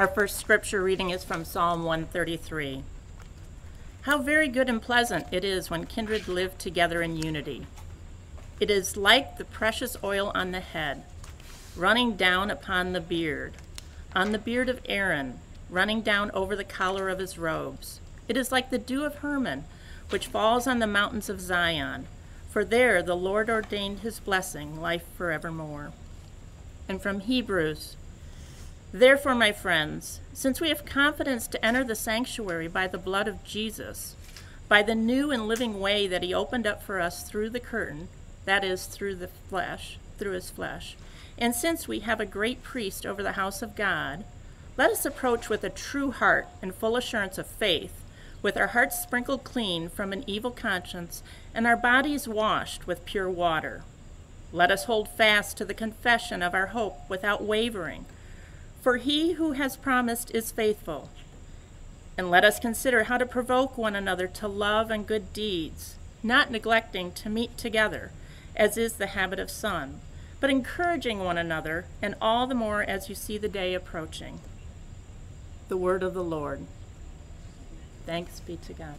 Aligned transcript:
Our 0.00 0.08
first 0.08 0.38
scripture 0.38 0.82
reading 0.82 1.10
is 1.10 1.24
from 1.24 1.44
Psalm 1.44 1.84
133. 1.84 2.84
How 4.00 4.16
very 4.16 4.48
good 4.48 4.70
and 4.70 4.80
pleasant 4.80 5.26
it 5.30 5.44
is 5.44 5.68
when 5.68 5.84
kindred 5.84 6.26
live 6.26 6.56
together 6.56 7.02
in 7.02 7.18
unity. 7.18 7.66
It 8.60 8.70
is 8.70 8.96
like 8.96 9.36
the 9.36 9.44
precious 9.44 9.98
oil 10.02 10.32
on 10.34 10.52
the 10.52 10.60
head, 10.60 11.02
running 11.76 12.16
down 12.16 12.50
upon 12.50 12.94
the 12.94 13.00
beard, 13.02 13.52
on 14.16 14.32
the 14.32 14.38
beard 14.38 14.70
of 14.70 14.80
Aaron, 14.88 15.38
running 15.68 16.00
down 16.00 16.30
over 16.30 16.56
the 16.56 16.64
collar 16.64 17.10
of 17.10 17.18
his 17.18 17.36
robes. 17.36 18.00
It 18.26 18.38
is 18.38 18.50
like 18.50 18.70
the 18.70 18.78
dew 18.78 19.04
of 19.04 19.16
Hermon, 19.16 19.64
which 20.08 20.28
falls 20.28 20.66
on 20.66 20.78
the 20.78 20.86
mountains 20.86 21.28
of 21.28 21.42
Zion. 21.42 22.06
For 22.48 22.64
there 22.64 23.02
the 23.02 23.14
Lord 23.14 23.50
ordained 23.50 23.98
his 23.98 24.18
blessing, 24.18 24.80
life 24.80 25.04
forevermore. 25.18 25.92
And 26.88 27.02
from 27.02 27.20
Hebrews, 27.20 27.96
Therefore, 28.92 29.36
my 29.36 29.52
friends, 29.52 30.18
since 30.32 30.60
we 30.60 30.68
have 30.68 30.84
confidence 30.84 31.46
to 31.48 31.64
enter 31.64 31.84
the 31.84 31.94
sanctuary 31.94 32.66
by 32.66 32.88
the 32.88 32.98
blood 32.98 33.28
of 33.28 33.44
Jesus, 33.44 34.16
by 34.68 34.82
the 34.82 34.96
new 34.96 35.30
and 35.30 35.46
living 35.46 35.78
way 35.78 36.08
that 36.08 36.24
he 36.24 36.34
opened 36.34 36.66
up 36.66 36.82
for 36.82 37.00
us 37.00 37.22
through 37.22 37.50
the 37.50 37.60
curtain, 37.60 38.08
that 38.46 38.64
is, 38.64 38.86
through 38.86 39.14
the 39.14 39.28
flesh, 39.28 39.98
through 40.18 40.32
his 40.32 40.50
flesh, 40.50 40.96
and 41.38 41.54
since 41.54 41.86
we 41.86 42.00
have 42.00 42.18
a 42.18 42.26
great 42.26 42.64
priest 42.64 43.06
over 43.06 43.22
the 43.22 43.32
house 43.32 43.62
of 43.62 43.76
God, 43.76 44.24
let 44.76 44.90
us 44.90 45.06
approach 45.06 45.48
with 45.48 45.62
a 45.62 45.70
true 45.70 46.10
heart 46.10 46.48
and 46.60 46.74
full 46.74 46.96
assurance 46.96 47.38
of 47.38 47.46
faith, 47.46 48.02
with 48.42 48.56
our 48.56 48.68
hearts 48.68 49.00
sprinkled 49.00 49.44
clean 49.44 49.88
from 49.88 50.12
an 50.12 50.24
evil 50.26 50.50
conscience 50.50 51.22
and 51.54 51.64
our 51.64 51.76
bodies 51.76 52.26
washed 52.26 52.88
with 52.88 53.04
pure 53.04 53.30
water. 53.30 53.84
Let 54.52 54.72
us 54.72 54.84
hold 54.84 55.08
fast 55.08 55.56
to 55.58 55.64
the 55.64 55.74
confession 55.74 56.42
of 56.42 56.54
our 56.54 56.68
hope 56.68 57.08
without 57.08 57.44
wavering 57.44 58.06
for 58.80 58.96
he 58.96 59.32
who 59.32 59.52
has 59.52 59.76
promised 59.76 60.34
is 60.34 60.52
faithful. 60.52 61.10
And 62.16 62.30
let 62.30 62.44
us 62.44 62.58
consider 62.58 63.04
how 63.04 63.18
to 63.18 63.26
provoke 63.26 63.78
one 63.78 63.96
another 63.96 64.26
to 64.26 64.48
love 64.48 64.90
and 64.90 65.06
good 65.06 65.32
deeds, 65.32 65.96
not 66.22 66.50
neglecting 66.50 67.12
to 67.12 67.28
meet 67.28 67.56
together, 67.56 68.10
as 68.56 68.76
is 68.76 68.94
the 68.94 69.08
habit 69.08 69.38
of 69.38 69.50
some, 69.50 70.00
but 70.40 70.50
encouraging 70.50 71.20
one 71.20 71.38
another, 71.38 71.86
and 72.02 72.14
all 72.20 72.46
the 72.46 72.54
more 72.54 72.82
as 72.82 73.08
you 73.08 73.14
see 73.14 73.38
the 73.38 73.48
day 73.48 73.74
approaching. 73.74 74.40
The 75.68 75.76
word 75.76 76.02
of 76.02 76.14
the 76.14 76.24
Lord. 76.24 76.60
Thanks 78.06 78.40
be 78.40 78.56
to 78.56 78.72
God. 78.72 78.96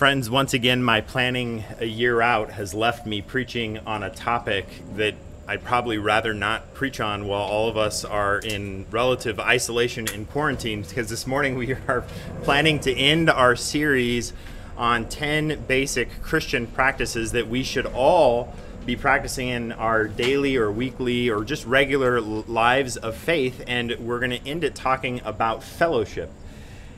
Friends, 0.00 0.30
once 0.30 0.54
again, 0.54 0.82
my 0.82 1.02
planning 1.02 1.62
a 1.78 1.84
year 1.84 2.22
out 2.22 2.52
has 2.52 2.72
left 2.72 3.04
me 3.06 3.20
preaching 3.20 3.76
on 3.80 4.02
a 4.02 4.08
topic 4.08 4.66
that 4.94 5.14
I'd 5.46 5.62
probably 5.62 5.98
rather 5.98 6.32
not 6.32 6.72
preach 6.72 7.00
on 7.00 7.26
while 7.26 7.42
all 7.42 7.68
of 7.68 7.76
us 7.76 8.02
are 8.02 8.38
in 8.38 8.86
relative 8.90 9.38
isolation 9.38 10.08
and 10.08 10.26
quarantine 10.26 10.80
because 10.80 11.10
this 11.10 11.26
morning 11.26 11.54
we 11.54 11.74
are 11.74 12.02
planning 12.44 12.80
to 12.80 12.94
end 12.96 13.28
our 13.28 13.54
series 13.54 14.32
on 14.78 15.06
10 15.06 15.66
basic 15.68 16.22
Christian 16.22 16.66
practices 16.66 17.32
that 17.32 17.48
we 17.48 17.62
should 17.62 17.84
all 17.84 18.54
be 18.86 18.96
practicing 18.96 19.48
in 19.48 19.70
our 19.70 20.08
daily 20.08 20.56
or 20.56 20.72
weekly 20.72 21.28
or 21.28 21.44
just 21.44 21.66
regular 21.66 22.22
lives 22.22 22.96
of 22.96 23.14
faith. 23.14 23.62
And 23.66 23.94
we're 23.98 24.18
going 24.18 24.30
to 24.30 24.48
end 24.48 24.64
it 24.64 24.74
talking 24.74 25.20
about 25.26 25.62
fellowship. 25.62 26.30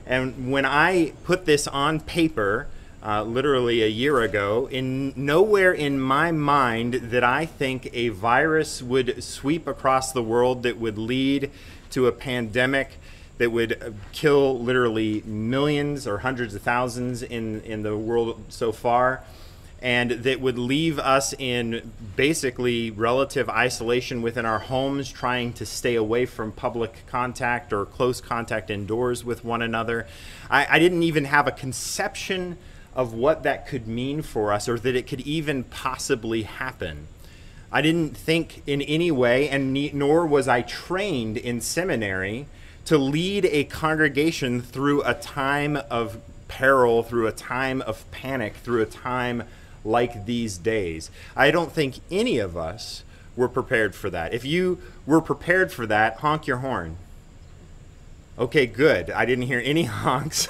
And 0.07 0.53
when 0.53 0.65
I 0.65 1.15
put 1.25 1.47
this 1.47 1.67
on 1.67 1.99
paper, 1.99 2.69
uh, 3.05 3.23
literally 3.23 3.83
a 3.83 3.89
year 3.89 4.21
ago. 4.21 4.69
In 4.71 5.13
nowhere 5.17 5.73
in 5.73 6.01
my 6.01 6.31
mind 6.33 6.95
that 6.95 7.25
I 7.25 7.47
think 7.47 7.91
a 7.93 8.11
virus 8.11 8.83
would 8.83 9.23
sweep 9.23 9.67
across 9.67 10.13
the 10.13 10.23
world 10.23 10.63
that 10.63 10.79
would 10.79 10.99
lead 10.99 11.51
to 11.91 12.07
a 12.07 12.13
pandemic 12.13 12.99
that 13.39 13.51
would 13.51 13.95
kill 14.13 14.59
literally 14.61 15.23
millions 15.23 16.07
or 16.07 16.19
hundreds 16.19 16.55
of 16.55 16.63
thousands 16.63 17.23
in, 17.23 17.61
in 17.63 17.83
the 17.83 17.97
world 17.97 18.41
so 18.49 18.71
far, 18.71 19.25
and 19.81 20.13
that 20.13 20.41
would 20.41 20.57
leave 20.57 21.01
us 21.01 21.35
in 21.39 21.91
basically 22.15 22.93
relative 22.93 23.49
isolation 23.49 24.23
within 24.23 24.47
our 24.47 24.61
homes, 24.61 25.11
trying 25.11 25.53
to 25.55 25.67
stay 25.67 25.97
away 25.97 26.25
from 26.25 26.53
public 26.53 27.05
contact 27.09 27.73
or 27.73 27.85
close 27.85 28.21
contact 28.21 28.71
indoors 28.71 29.25
with 29.25 29.45
one 29.45 29.61
another. 29.61 30.07
I, 30.49 30.77
I 30.77 30.79
didn't 30.79 31.03
even 31.03 31.25
have 31.25 31.49
a 31.49 31.53
conception 31.53 32.59
of 32.95 33.15
what 33.15 33.43
that 33.43 33.67
could 33.67 33.87
mean 33.87 34.23
for 34.23 34.53
us 34.53 34.69
or 34.69 34.79
that 34.79 34.97
it 34.97 35.07
could 35.07 35.21
even 35.23 35.65
possibly 35.65 36.43
happen. 36.43 37.07
I 37.71 37.81
didn't 37.81 38.17
think 38.17 38.63
in 38.67 38.83
any 38.83 39.11
way, 39.11 39.49
and 39.49 39.73
nor 39.95 40.27
was 40.27 40.47
I 40.47 40.61
trained 40.63 41.39
in 41.39 41.61
seminary 41.61 42.47
to 42.85 42.99
lead 42.99 43.47
a 43.47 43.65
congregation 43.65 44.61
through 44.61 45.03
a 45.03 45.15
time 45.15 45.79
of 45.91 46.21
peril, 46.49 47.03
through 47.03 47.27
a 47.27 47.33
time 47.33 47.81
of 47.81 48.09
panic, 48.11 48.57
through 48.57 48.83
a 48.83 48.87
time 48.87 49.45
like 49.85 50.27
these 50.27 50.59
days. 50.59 51.11
I 51.35 51.51
don't 51.51 51.73
think 51.73 52.01
any 52.11 52.39
of 52.39 52.57
us 52.57 53.05
were 53.37 53.49
prepared 53.49 53.95
for 53.95 54.11
that. 54.11 54.35
If 54.35 54.45
you 54.45 54.79
were 55.07 55.23
prepared 55.23 55.73
for 55.73 55.87
that, 55.87 56.17
honk 56.19 56.47
your 56.47 56.59
horn. 56.59 56.99
Okay, 58.39 58.65
good. 58.67 59.11
I 59.11 59.27
didn't 59.27 59.45
hear 59.45 59.61
any 59.63 59.83
honks. 59.85 60.49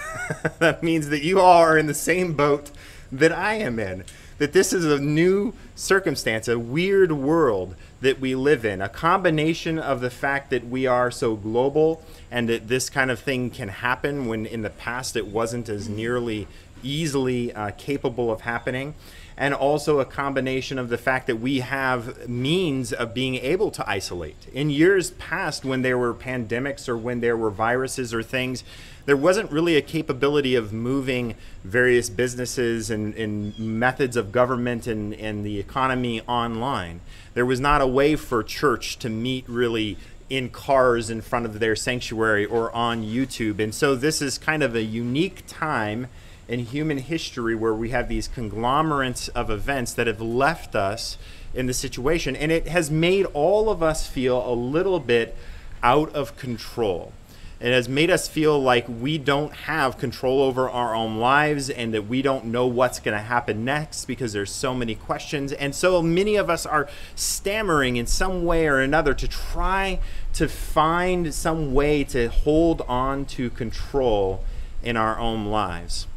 that 0.61 0.83
means 0.83 1.09
that 1.09 1.23
you 1.23 1.41
all 1.41 1.61
are 1.63 1.77
in 1.77 1.87
the 1.87 1.95
same 1.95 2.35
boat 2.35 2.71
that 3.11 3.33
I 3.33 3.55
am 3.55 3.79
in. 3.79 4.05
That 4.39 4.53
this 4.53 4.73
is 4.73 4.85
a 4.85 4.99
new 4.99 5.53
circumstance, 5.75 6.49
a 6.49 6.59
weird 6.59 7.13
world 7.13 7.75
that 8.01 8.21
we 8.21 8.35
live 8.35 8.65
in. 8.65 8.81
A 8.81 8.89
combination 8.89 9.79
of 9.79 10.01
the 10.01 10.11
fact 10.11 10.51
that 10.51 10.67
we 10.69 10.87
are 10.87 11.11
so 11.11 11.35
global 11.35 12.03
and 12.31 12.49
that 12.49 12.69
this 12.69 12.89
kind 12.89 13.11
of 13.11 13.19
thing 13.19 13.51
can 13.51 13.69
happen 13.69 14.27
when 14.27 14.47
in 14.47 14.63
the 14.63 14.71
past 14.71 15.17
it 15.17 15.27
wasn't 15.27 15.69
as 15.69 15.89
nearly 15.89 16.47
easily 16.85 17.53
uh, 17.53 17.71
capable 17.79 18.33
of 18.33 18.41
happening 18.41 18.95
and 19.43 19.53
also 19.53 19.99
a 19.99 20.05
combination 20.05 20.79
of 20.79 20.89
the 20.89 20.97
fact 20.97 21.27
that 21.27 21.35
we 21.35 21.59
have 21.59 22.29
means 22.29 22.93
of 22.93 23.13
being 23.13 23.35
able 23.35 23.73
to 23.73 23.91
isolate. 23.91 24.37
In 24.53 24.71
years 24.71 25.11
past, 25.11 25.65
when 25.65 25.83
there 25.83 25.99
were 25.99 26.15
pandemics 26.15 26.89
or 26.89 26.97
when 26.97 27.19
there 27.19 27.37
were 27.37 27.51
viruses 27.51 28.15
or 28.15 28.23
things, 28.23 28.63
there 29.05 29.17
wasn't 29.17 29.51
really 29.51 29.77
a 29.77 29.83
capability 29.83 30.55
of 30.55 30.73
moving 30.73 31.35
various 31.65 32.09
businesses 32.09 32.89
and, 32.89 33.17
and 33.17 33.59
methods 33.59 34.17
of 34.17 34.31
government 34.31 34.87
and, 34.87 35.13
and 35.15 35.45
the 35.45 35.59
economy 35.59 36.21
online. 36.29 37.01
There 37.35 37.45
was 37.45 37.59
not 37.59 37.81
a 37.81 37.87
way 37.87 38.15
for 38.15 38.45
church 38.45 38.97
to 39.01 39.09
meet 39.09 39.49
really 39.49 39.97
in 40.31 40.51
cars 40.51 41.11
in 41.11 41.21
front 41.21 41.47
of 41.47 41.59
their 41.59 41.75
sanctuary 41.75 42.47
or 42.47 42.71
on 42.71 43.03
YouTube. 43.03 43.59
And 43.59 43.75
so 43.75 43.97
this 43.97 44.23
is 44.23 44.39
kind 44.39 44.63
of 44.63 44.77
a 44.77 44.85
unique 44.85 45.43
time 45.49 46.07
in 46.53 46.67
human 46.67 46.99
history 46.99 47.55
where 47.55 47.73
we 47.73 47.89
have 47.89 48.09
these 48.11 48.29
conglomerates 48.29 49.29
of 49.29 49.49
events 49.49 49.95
that 49.95 50.07
have 50.07 50.21
left 50.21 50.77
us 50.77 51.17
in 51.55 51.65
the 51.65 51.73
situation. 51.73 52.37
And 52.37 52.53
it 52.53 52.69
has 52.69 52.91
made 52.91 53.25
all 53.33 53.71
of 53.71 53.83
us 53.83 54.07
feel 54.07 54.47
a 54.47 54.53
little 54.53 55.01
bit 55.01 55.35
out 55.83 56.15
of 56.15 56.37
control. 56.37 57.15
It 57.59 57.73
has 57.73 57.89
made 57.89 58.11
us 58.11 58.29
feel 58.29 58.61
like 58.61 58.85
we 58.87 59.17
don't 59.17 59.55
have 59.55 59.97
control 59.97 60.43
over 60.43 60.69
our 60.69 60.95
own 60.95 61.17
lives 61.17 61.71
and 61.71 61.95
that 61.95 62.07
we 62.07 62.21
don't 62.21 62.45
know 62.45 62.67
what's 62.67 63.01
going 63.01 63.17
to 63.17 63.23
happen 63.23 63.65
next 63.65 64.05
because 64.05 64.35
there's 64.35 64.53
so 64.53 64.75
many 64.75 64.95
questions. 64.95 65.53
And 65.53 65.75
so 65.75 66.03
many 66.03 66.37
of 66.37 66.51
us 66.51 66.67
are 66.67 66.87
stammering 67.15 67.97
in 67.97 68.07
some 68.07 68.45
way 68.45 68.67
or 68.67 68.79
another 68.79 69.15
to 69.15 69.27
try 69.27 70.01
to 70.35 70.49
find 70.49 71.33
some 71.33 71.73
way 71.73 72.05
to 72.05 72.29
hold 72.29 72.83
on 72.83 73.25
to 73.27 73.49
control 73.49 74.45
in 74.83 74.99
our 74.99 75.19
own 75.19 75.47
lives. 75.47 76.09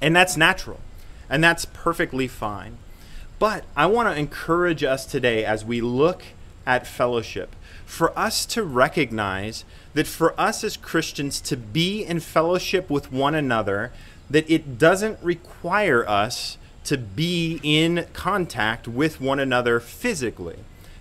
And 0.00 0.14
that's 0.14 0.36
natural. 0.36 0.80
And 1.28 1.42
that's 1.42 1.64
perfectly 1.64 2.28
fine. 2.28 2.78
But 3.38 3.64
I 3.76 3.86
want 3.86 4.08
to 4.08 4.18
encourage 4.18 4.84
us 4.84 5.06
today 5.06 5.44
as 5.44 5.64
we 5.64 5.80
look 5.80 6.22
at 6.66 6.86
fellowship 6.86 7.54
for 7.86 8.16
us 8.18 8.46
to 8.46 8.62
recognize 8.62 9.64
that 9.94 10.06
for 10.06 10.38
us 10.38 10.62
as 10.62 10.76
Christians 10.76 11.40
to 11.40 11.56
be 11.56 12.04
in 12.04 12.20
fellowship 12.20 12.88
with 12.88 13.10
one 13.10 13.34
another, 13.34 13.92
that 14.28 14.48
it 14.48 14.78
doesn't 14.78 15.18
require 15.22 16.08
us 16.08 16.56
to 16.84 16.96
be 16.96 17.60
in 17.62 18.06
contact 18.12 18.86
with 18.86 19.20
one 19.20 19.40
another 19.40 19.80
physically. 19.80 20.58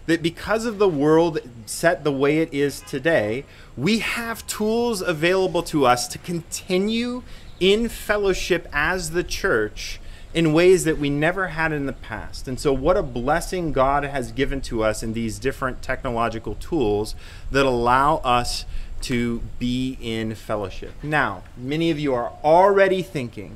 That 0.07 0.23
because 0.23 0.65
of 0.65 0.79
the 0.79 0.89
world 0.89 1.39
set 1.67 2.03
the 2.03 2.11
way 2.11 2.39
it 2.39 2.51
is 2.51 2.81
today, 2.81 3.45
we 3.77 3.99
have 3.99 4.47
tools 4.47 5.01
available 5.01 5.61
to 5.63 5.85
us 5.85 6.07
to 6.07 6.17
continue 6.17 7.21
in 7.59 7.89
fellowship 7.89 8.67
as 8.71 9.11
the 9.11 9.23
church 9.23 9.99
in 10.33 10.53
ways 10.53 10.83
that 10.83 10.97
we 10.97 11.09
never 11.09 11.47
had 11.47 11.71
in 11.71 11.85
the 11.85 11.93
past. 11.93 12.47
And 12.47 12.59
so, 12.59 12.71
what 12.71 12.97
a 12.97 13.03
blessing 13.03 13.71
God 13.71 14.03
has 14.03 14.31
given 14.31 14.61
to 14.61 14.83
us 14.83 15.01
in 15.01 15.13
these 15.13 15.39
different 15.39 15.81
technological 15.81 16.55
tools 16.55 17.15
that 17.51 17.65
allow 17.65 18.17
us 18.17 18.65
to 19.01 19.41
be 19.57 19.97
in 20.01 20.35
fellowship. 20.35 20.91
Now, 21.01 21.43
many 21.57 21.89
of 21.89 21.99
you 21.99 22.13
are 22.13 22.33
already 22.43 23.01
thinking, 23.01 23.55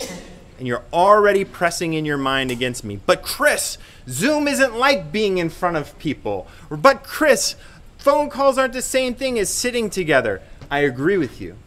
and 0.57 0.67
you're 0.67 0.83
already 0.91 1.43
pressing 1.43 1.93
in 1.93 2.05
your 2.05 2.17
mind 2.17 2.49
against 2.49 2.83
me. 2.83 2.99
But 3.05 3.21
Chris, 3.21 3.77
Zoom 4.07 4.47
isn't 4.47 4.75
like 4.75 5.11
being 5.11 5.37
in 5.37 5.49
front 5.49 5.77
of 5.77 5.97
people. 5.99 6.47
But 6.69 7.03
Chris, 7.03 7.55
phone 7.97 8.29
calls 8.29 8.57
aren't 8.57 8.73
the 8.73 8.81
same 8.81 9.15
thing 9.15 9.37
as 9.37 9.49
sitting 9.49 9.89
together. 9.89 10.41
I 10.71 10.79
agree 10.79 11.17
with 11.17 11.39
you. 11.41 11.57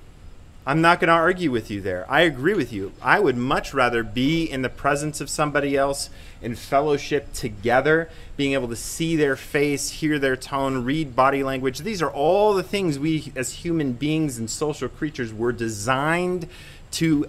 I'm 0.68 0.80
not 0.80 0.98
going 0.98 1.08
to 1.08 1.14
argue 1.14 1.52
with 1.52 1.70
you 1.70 1.80
there. 1.80 2.04
I 2.10 2.22
agree 2.22 2.54
with 2.54 2.72
you. 2.72 2.92
I 3.00 3.20
would 3.20 3.36
much 3.36 3.72
rather 3.72 4.02
be 4.02 4.44
in 4.44 4.62
the 4.62 4.68
presence 4.68 5.20
of 5.20 5.30
somebody 5.30 5.76
else 5.76 6.10
in 6.42 6.56
fellowship 6.56 7.32
together, 7.32 8.10
being 8.36 8.54
able 8.54 8.66
to 8.68 8.76
see 8.76 9.14
their 9.14 9.36
face, 9.36 9.90
hear 9.90 10.18
their 10.18 10.34
tone, 10.34 10.84
read 10.84 11.14
body 11.14 11.44
language. 11.44 11.78
These 11.78 12.02
are 12.02 12.10
all 12.10 12.52
the 12.52 12.64
things 12.64 12.98
we, 12.98 13.32
as 13.36 13.52
human 13.52 13.92
beings 13.92 14.38
and 14.38 14.50
social 14.50 14.88
creatures, 14.88 15.32
were 15.32 15.52
designed 15.52 16.48
to 16.92 17.26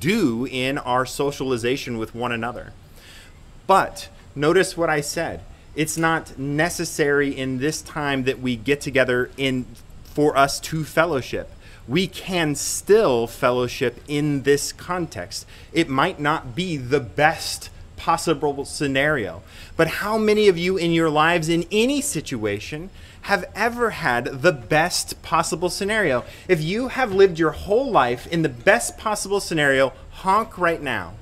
do 0.00 0.48
in 0.50 0.76
our 0.78 1.06
socialization 1.06 1.96
with 1.96 2.12
one 2.12 2.32
another. 2.32 2.72
But 3.68 4.08
notice 4.34 4.76
what 4.76 4.90
I 4.90 5.00
said. 5.00 5.42
It's 5.76 5.96
not 5.96 6.36
necessary 6.40 7.36
in 7.36 7.58
this 7.58 7.82
time 7.82 8.24
that 8.24 8.40
we 8.40 8.56
get 8.56 8.80
together 8.80 9.30
in 9.36 9.64
for 10.02 10.36
us 10.36 10.58
to 10.60 10.82
fellowship 10.82 11.50
we 11.86 12.06
can 12.06 12.54
still 12.54 13.26
fellowship 13.26 14.00
in 14.08 14.42
this 14.42 14.72
context. 14.72 15.46
It 15.72 15.88
might 15.88 16.18
not 16.18 16.54
be 16.54 16.76
the 16.76 17.00
best 17.00 17.70
possible 17.96 18.64
scenario, 18.64 19.42
but 19.76 19.86
how 19.86 20.18
many 20.18 20.48
of 20.48 20.58
you 20.58 20.76
in 20.76 20.92
your 20.92 21.10
lives, 21.10 21.48
in 21.48 21.66
any 21.70 22.00
situation, 22.00 22.90
have 23.22 23.44
ever 23.54 23.90
had 23.90 24.42
the 24.42 24.52
best 24.52 25.22
possible 25.22 25.70
scenario? 25.70 26.24
If 26.48 26.62
you 26.62 26.88
have 26.88 27.12
lived 27.12 27.38
your 27.38 27.52
whole 27.52 27.90
life 27.90 28.26
in 28.26 28.42
the 28.42 28.48
best 28.48 28.98
possible 28.98 29.40
scenario, 29.40 29.92
honk 30.10 30.58
right 30.58 30.82
now. 30.82 31.14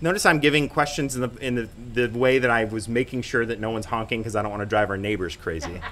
Notice 0.00 0.26
I'm 0.26 0.40
giving 0.40 0.68
questions 0.68 1.16
in 1.16 1.22
the 1.22 1.30
in 1.40 1.54
the, 1.54 2.06
the 2.06 2.18
way 2.18 2.38
that 2.38 2.50
I 2.50 2.64
was 2.64 2.88
making 2.88 3.22
sure 3.22 3.46
that 3.46 3.58
no 3.58 3.70
one's 3.70 3.86
honking 3.86 4.20
because 4.20 4.36
I 4.36 4.42
don't 4.42 4.50
want 4.50 4.60
to 4.60 4.66
drive 4.66 4.90
our 4.90 4.98
neighbors 4.98 5.36
crazy. 5.36 5.80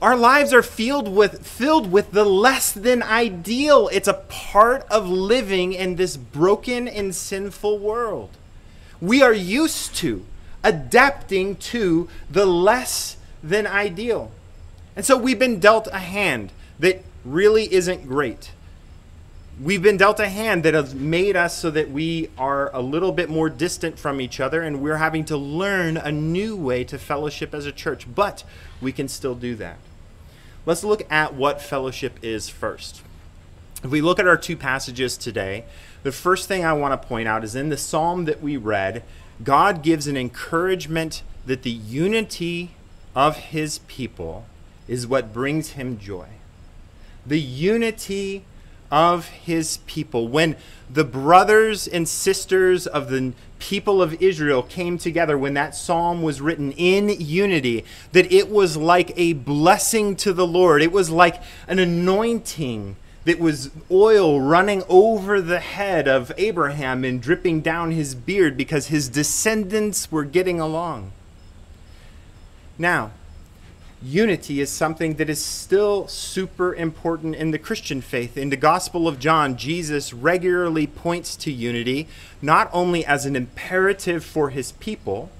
our 0.00 0.16
lives 0.16 0.52
are 0.52 0.62
filled 0.62 1.08
with 1.08 1.46
filled 1.46 1.90
with 1.90 2.12
the 2.12 2.24
less 2.24 2.72
than 2.72 3.02
ideal. 3.02 3.88
It's 3.92 4.08
a 4.08 4.14
part 4.14 4.86
of 4.90 5.08
living 5.08 5.72
in 5.72 5.96
this 5.96 6.16
broken 6.16 6.86
and 6.86 7.14
sinful 7.14 7.78
world. 7.78 8.30
We 9.00 9.22
are 9.22 9.32
used 9.32 9.94
to 9.96 10.24
adapting 10.62 11.56
to 11.56 12.08
the 12.30 12.46
less 12.46 13.16
than 13.42 13.66
ideal. 13.66 14.30
And 14.96 15.04
so 15.04 15.16
we've 15.16 15.38
been 15.38 15.60
dealt 15.60 15.86
a 15.88 15.98
hand 15.98 16.52
that 16.78 17.04
really 17.24 17.72
isn't 17.72 18.06
great 18.08 18.50
we've 19.60 19.82
been 19.82 19.96
dealt 19.96 20.20
a 20.20 20.28
hand 20.28 20.62
that 20.62 20.74
has 20.74 20.94
made 20.94 21.36
us 21.36 21.56
so 21.58 21.70
that 21.70 21.90
we 21.90 22.30
are 22.38 22.74
a 22.74 22.80
little 22.80 23.12
bit 23.12 23.28
more 23.28 23.50
distant 23.50 23.98
from 23.98 24.20
each 24.20 24.38
other 24.40 24.62
and 24.62 24.82
we're 24.82 24.98
having 24.98 25.24
to 25.24 25.36
learn 25.36 25.96
a 25.96 26.12
new 26.12 26.56
way 26.56 26.84
to 26.84 26.98
fellowship 26.98 27.54
as 27.54 27.66
a 27.66 27.72
church 27.72 28.06
but 28.14 28.44
we 28.80 28.92
can 28.92 29.08
still 29.08 29.34
do 29.34 29.54
that 29.56 29.78
Let's 30.68 30.84
look 30.84 31.10
at 31.10 31.32
what 31.32 31.62
fellowship 31.62 32.18
is 32.20 32.50
first. 32.50 33.00
If 33.82 33.90
we 33.90 34.02
look 34.02 34.18
at 34.18 34.28
our 34.28 34.36
two 34.36 34.54
passages 34.54 35.16
today, 35.16 35.64
the 36.02 36.12
first 36.12 36.46
thing 36.46 36.62
I 36.62 36.74
want 36.74 37.00
to 37.00 37.08
point 37.08 37.26
out 37.26 37.42
is 37.42 37.54
in 37.54 37.70
the 37.70 37.78
psalm 37.78 38.26
that 38.26 38.42
we 38.42 38.58
read, 38.58 39.02
God 39.42 39.82
gives 39.82 40.06
an 40.06 40.18
encouragement 40.18 41.22
that 41.46 41.62
the 41.62 41.70
unity 41.70 42.72
of 43.16 43.38
his 43.38 43.78
people 43.88 44.44
is 44.86 45.06
what 45.06 45.32
brings 45.32 45.70
him 45.70 45.98
joy. 45.98 46.26
The 47.24 47.40
unity 47.40 48.44
of 48.90 49.28
his 49.28 49.78
people. 49.86 50.28
When 50.28 50.56
the 50.90 51.04
brothers 51.04 51.86
and 51.86 52.08
sisters 52.08 52.86
of 52.86 53.10
the 53.10 53.32
people 53.58 54.00
of 54.00 54.20
Israel 54.22 54.62
came 54.62 54.98
together 54.98 55.36
when 55.36 55.54
that 55.54 55.74
psalm 55.74 56.22
was 56.22 56.40
written 56.40 56.72
in 56.72 57.08
unity, 57.08 57.84
that 58.12 58.30
it 58.32 58.50
was 58.50 58.76
like 58.76 59.12
a 59.16 59.32
blessing 59.34 60.16
to 60.16 60.32
the 60.32 60.46
Lord. 60.46 60.82
It 60.82 60.92
was 60.92 61.10
like 61.10 61.42
an 61.66 61.78
anointing 61.78 62.96
that 63.24 63.38
was 63.38 63.70
oil 63.90 64.40
running 64.40 64.82
over 64.88 65.40
the 65.40 65.60
head 65.60 66.08
of 66.08 66.32
Abraham 66.38 67.04
and 67.04 67.20
dripping 67.20 67.60
down 67.60 67.90
his 67.90 68.14
beard 68.14 68.56
because 68.56 68.86
his 68.86 69.08
descendants 69.08 70.10
were 70.10 70.24
getting 70.24 70.60
along. 70.60 71.12
Now, 72.78 73.10
unity 74.02 74.60
is 74.60 74.70
something 74.70 75.14
that 75.14 75.28
is 75.28 75.44
still 75.44 76.06
super 76.06 76.74
important 76.74 77.34
in 77.34 77.50
the 77.50 77.58
Christian 77.58 78.00
faith. 78.00 78.36
In 78.36 78.50
the 78.50 78.56
Gospel 78.56 79.08
of 79.08 79.18
John, 79.18 79.56
Jesus 79.56 80.12
regularly 80.12 80.86
points 80.86 81.34
to 81.36 81.52
unity, 81.52 82.06
not 82.40 82.70
only 82.72 83.04
as 83.04 83.26
an 83.26 83.34
imperative 83.34 84.24
for 84.24 84.50
his 84.50 84.72
people, 84.72 85.30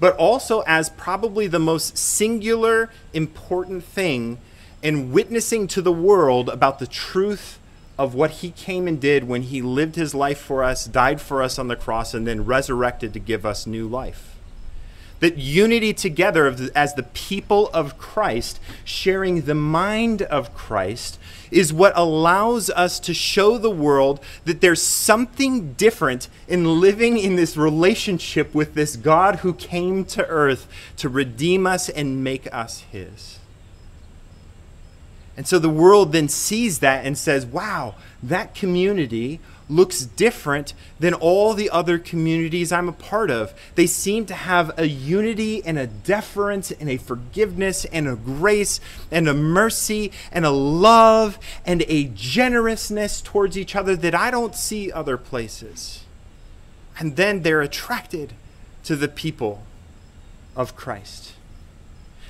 but 0.00 0.16
also 0.16 0.62
as 0.66 0.90
probably 0.90 1.46
the 1.46 1.58
most 1.58 1.96
singular 1.96 2.90
important 3.12 3.84
thing 3.84 4.38
in 4.82 5.12
witnessing 5.12 5.68
to 5.68 5.82
the 5.82 5.92
world 5.92 6.48
about 6.48 6.78
the 6.78 6.86
truth 6.86 7.58
of 7.98 8.14
what 8.14 8.30
he 8.30 8.50
came 8.50 8.88
and 8.88 8.98
did 8.98 9.24
when 9.24 9.42
he 9.42 9.60
lived 9.60 9.94
his 9.94 10.14
life 10.14 10.38
for 10.38 10.64
us, 10.64 10.86
died 10.86 11.20
for 11.20 11.42
us 11.42 11.58
on 11.58 11.68
the 11.68 11.76
cross, 11.76 12.14
and 12.14 12.26
then 12.26 12.46
resurrected 12.46 13.12
to 13.12 13.18
give 13.18 13.44
us 13.44 13.66
new 13.66 13.86
life 13.86 14.29
that 15.20 15.36
unity 15.36 15.92
together 15.92 16.46
as 16.74 16.94
the 16.94 17.02
people 17.02 17.68
of 17.68 17.98
Christ, 17.98 18.58
sharing 18.84 19.42
the 19.42 19.54
mind 19.54 20.22
of 20.22 20.54
Christ, 20.54 21.18
is 21.50 21.72
what 21.72 21.92
allows 21.96 22.70
us 22.70 22.98
to 23.00 23.14
show 23.14 23.58
the 23.58 23.70
world 23.70 24.20
that 24.44 24.60
there's 24.60 24.82
something 24.82 25.74
different 25.74 26.28
in 26.48 26.80
living 26.80 27.18
in 27.18 27.36
this 27.36 27.56
relationship 27.56 28.54
with 28.54 28.74
this 28.74 28.96
God 28.96 29.36
who 29.36 29.52
came 29.52 30.04
to 30.06 30.26
earth 30.26 30.66
to 30.96 31.08
redeem 31.08 31.66
us 31.66 31.88
and 31.88 32.24
make 32.24 32.52
us 32.52 32.80
his. 32.90 33.38
And 35.36 35.46
so 35.46 35.58
the 35.58 35.70
world 35.70 36.12
then 36.12 36.28
sees 36.28 36.80
that 36.80 37.04
and 37.06 37.16
says, 37.16 37.46
wow, 37.46 37.94
that 38.22 38.54
community 38.54 39.40
looks 39.70 40.04
different 40.04 40.74
than 40.98 41.14
all 41.14 41.54
the 41.54 41.70
other 41.70 41.98
communities 41.98 42.72
I'm 42.72 42.88
a 42.88 42.92
part 42.92 43.30
of. 43.30 43.54
They 43.74 43.86
seem 43.86 44.26
to 44.26 44.34
have 44.34 44.78
a 44.78 44.86
unity 44.86 45.64
and 45.64 45.78
a 45.78 45.86
deference 45.86 46.70
and 46.70 46.90
a 46.90 46.96
forgiveness 46.96 47.84
and 47.86 48.08
a 48.08 48.16
grace 48.16 48.80
and 49.10 49.28
a 49.28 49.34
mercy 49.34 50.12
and 50.32 50.44
a 50.44 50.50
love 50.50 51.38
and 51.64 51.84
a 51.88 52.04
generousness 52.14 53.20
towards 53.20 53.56
each 53.56 53.76
other 53.76 53.96
that 53.96 54.14
I 54.14 54.30
don't 54.30 54.54
see 54.54 54.92
other 54.92 55.16
places. 55.16 56.04
And 56.98 57.16
then 57.16 57.42
they're 57.42 57.62
attracted 57.62 58.34
to 58.84 58.96
the 58.96 59.08
people 59.08 59.62
of 60.56 60.76
Christ. 60.76 61.32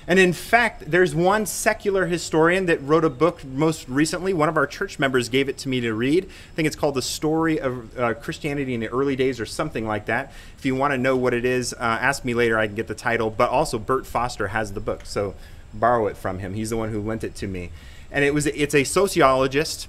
And 0.06 0.18
in 0.18 0.32
fact, 0.32 0.90
there's 0.90 1.14
one 1.14 1.46
secular 1.46 2.06
historian 2.06 2.66
that 2.66 2.82
wrote 2.82 3.04
a 3.04 3.10
book 3.10 3.44
most 3.44 3.88
recently. 3.88 4.32
One 4.32 4.48
of 4.48 4.56
our 4.56 4.66
church 4.66 4.98
members 4.98 5.28
gave 5.28 5.48
it 5.48 5.58
to 5.58 5.68
me 5.68 5.80
to 5.80 5.92
read. 5.92 6.24
I 6.24 6.54
think 6.54 6.66
it's 6.66 6.76
called 6.76 6.94
The 6.94 7.02
Story 7.02 7.60
of 7.60 7.98
uh, 7.98 8.14
Christianity 8.14 8.74
in 8.74 8.80
the 8.80 8.88
Early 8.88 9.14
Days 9.14 9.38
or 9.38 9.46
something 9.46 9.86
like 9.86 10.06
that. 10.06 10.32
If 10.58 10.64
you 10.64 10.74
want 10.74 10.92
to 10.94 10.98
know 10.98 11.16
what 11.16 11.34
it 11.34 11.44
is, 11.44 11.74
uh, 11.74 11.76
ask 11.78 12.24
me 12.24 12.34
later. 12.34 12.58
I 12.58 12.66
can 12.66 12.74
get 12.74 12.88
the 12.88 12.94
title. 12.94 13.30
But 13.30 13.50
also, 13.50 13.78
Bert 13.78 14.06
Foster 14.06 14.48
has 14.48 14.72
the 14.72 14.80
book. 14.80 15.02
So 15.04 15.34
borrow 15.72 16.06
it 16.06 16.16
from 16.16 16.40
him. 16.40 16.54
He's 16.54 16.70
the 16.70 16.76
one 16.76 16.90
who 16.90 17.00
lent 17.00 17.22
it 17.22 17.34
to 17.36 17.46
me. 17.46 17.70
And 18.10 18.24
it 18.24 18.34
was 18.34 18.46
it's 18.46 18.74
a 18.74 18.84
sociologist 18.84 19.86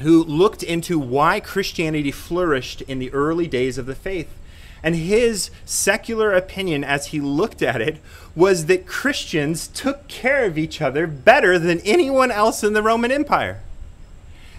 who 0.00 0.24
looked 0.24 0.62
into 0.62 0.98
why 0.98 1.40
Christianity 1.40 2.10
flourished 2.10 2.82
in 2.82 2.98
the 2.98 3.12
early 3.12 3.46
days 3.46 3.78
of 3.78 3.86
the 3.86 3.94
faith. 3.94 4.34
And 4.84 4.94
his 4.94 5.50
secular 5.64 6.34
opinion, 6.34 6.84
as 6.84 7.06
he 7.06 7.18
looked 7.18 7.62
at 7.62 7.80
it, 7.80 8.02
was 8.36 8.66
that 8.66 8.86
Christians 8.86 9.66
took 9.66 10.08
care 10.08 10.44
of 10.44 10.58
each 10.58 10.82
other 10.82 11.06
better 11.06 11.58
than 11.58 11.80
anyone 11.80 12.30
else 12.30 12.62
in 12.62 12.74
the 12.74 12.82
Roman 12.82 13.10
Empire. 13.10 13.62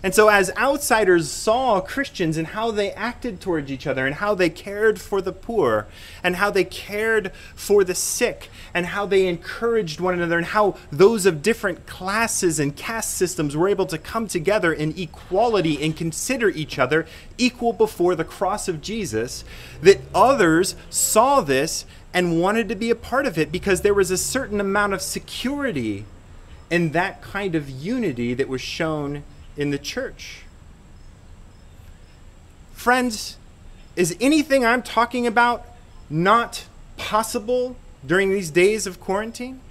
And 0.06 0.14
so, 0.14 0.28
as 0.28 0.52
outsiders 0.56 1.32
saw 1.32 1.82
Christians 1.82 2.38
and 2.38 2.50
how 2.50 2.70
they 2.70 2.92
acted 2.92 3.42
towards 3.42 3.72
each 3.72 3.88
other, 3.88 4.06
and 4.06 4.14
how 4.14 4.36
they 4.36 4.52
cared 4.52 5.02
for 5.02 5.20
the 5.20 5.32
poor, 5.32 5.88
and 6.24 6.36
how 6.36 6.52
they 6.52 6.64
cared 6.64 7.32
for 7.56 7.84
the 7.84 7.96
sick, 7.96 8.52
and 8.72 8.86
how 8.86 9.08
they 9.08 9.26
encouraged 9.26 10.00
one 10.00 10.14
another, 10.14 10.38
and 10.38 10.46
how 10.46 10.78
those 10.92 11.26
of 11.26 11.42
different 11.42 11.88
classes 11.88 12.60
and 12.60 12.76
caste 12.76 13.16
systems 13.16 13.58
were 13.58 13.68
able 13.68 13.88
to 13.88 13.98
come 13.98 14.28
together 14.28 14.72
in 14.72 14.94
equality 14.96 15.84
and 15.84 15.98
consider 15.98 16.50
each 16.50 16.78
other 16.78 17.08
equal 17.40 17.74
before 17.74 18.14
the 18.14 18.24
cross 18.24 18.68
of 18.68 18.82
Jesus, 18.82 19.44
that 19.82 20.02
others 20.14 20.76
saw 20.92 21.42
this 21.42 21.84
and 22.14 22.40
wanted 22.40 22.70
to 22.70 22.76
be 22.76 22.92
a 22.92 22.96
part 22.96 23.26
of 23.26 23.40
it 23.40 23.52
because 23.52 23.82
there 23.82 23.92
was 23.92 24.12
a 24.12 24.18
certain 24.20 24.62
amount 24.62 24.94
of 24.94 25.02
security 25.02 26.06
in 26.70 26.92
that 26.92 27.24
kind 27.24 27.56
of 27.56 27.68
unity 27.68 28.36
that 28.36 28.48
was 28.48 28.62
shown 28.62 29.24
in 29.58 29.70
the 29.72 29.78
church. 29.78 30.42
Friends, 32.74 33.38
is 33.96 34.16
anything 34.20 34.66
I'm 34.66 34.84
talking 34.84 35.26
about 35.26 35.66
not 36.10 36.66
possible 36.98 37.76
during 38.06 38.30
these 38.30 38.52
days 38.52 38.86
of 38.86 39.00
quarantine? 39.00 39.62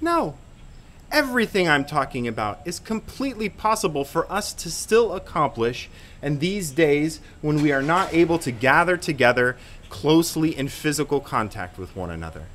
No. 0.00 0.36
everything 1.14 1.68
I'm 1.68 1.84
talking 1.84 2.26
about 2.26 2.60
is 2.64 2.80
completely 2.80 3.48
possible 3.48 4.04
for 4.04 4.30
us 4.30 4.52
to 4.54 4.70
still 4.70 5.14
accomplish 5.14 5.88
in 6.20 6.40
these 6.40 6.72
days 6.72 7.20
when 7.40 7.62
we 7.62 7.70
are 7.70 7.82
not 7.82 8.12
able 8.12 8.38
to 8.40 8.50
gather 8.50 8.96
together 8.96 9.56
closely 9.88 10.56
in 10.58 10.66
physical 10.68 11.20
contact 11.20 11.78
with 11.78 11.94
one 11.94 12.10
another. 12.10 12.46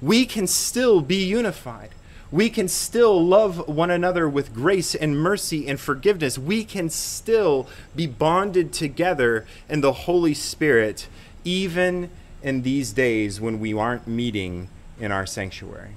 We 0.00 0.24
can 0.24 0.46
still 0.46 1.00
be 1.00 1.16
unified. 1.24 1.90
We 2.30 2.50
can 2.50 2.68
still 2.68 3.24
love 3.24 3.68
one 3.68 3.90
another 3.90 4.28
with 4.28 4.52
grace 4.52 4.94
and 4.94 5.18
mercy 5.18 5.68
and 5.68 5.78
forgiveness. 5.78 6.36
We 6.38 6.64
can 6.64 6.90
still 6.90 7.68
be 7.94 8.06
bonded 8.06 8.72
together 8.72 9.46
in 9.68 9.80
the 9.80 9.92
Holy 9.92 10.34
Spirit, 10.34 11.06
even 11.44 12.10
in 12.42 12.62
these 12.62 12.92
days 12.92 13.40
when 13.40 13.60
we 13.60 13.72
aren't 13.72 14.08
meeting 14.08 14.68
in 14.98 15.12
our 15.12 15.26
sanctuary. 15.26 15.92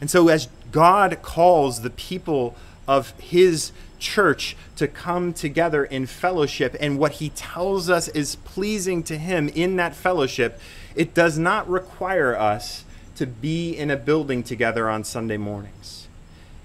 And 0.00 0.10
so, 0.10 0.28
as 0.28 0.48
God 0.70 1.20
calls 1.22 1.80
the 1.80 1.90
people 1.90 2.54
of 2.86 3.10
His 3.18 3.72
church 3.98 4.56
to 4.76 4.88
come 4.88 5.32
together 5.32 5.84
in 5.84 6.06
fellowship, 6.06 6.76
and 6.80 6.98
what 6.98 7.12
He 7.12 7.30
tells 7.30 7.88
us 7.88 8.08
is 8.08 8.36
pleasing 8.36 9.02
to 9.04 9.16
Him 9.16 9.48
in 9.48 9.76
that 9.76 9.94
fellowship, 9.94 10.60
it 10.94 11.14
does 11.14 11.38
not 11.38 11.68
require 11.68 12.36
us 12.36 12.84
to 13.20 13.26
be 13.26 13.76
in 13.76 13.90
a 13.90 13.98
building 13.98 14.42
together 14.42 14.88
on 14.88 15.04
Sunday 15.04 15.36
mornings. 15.36 16.08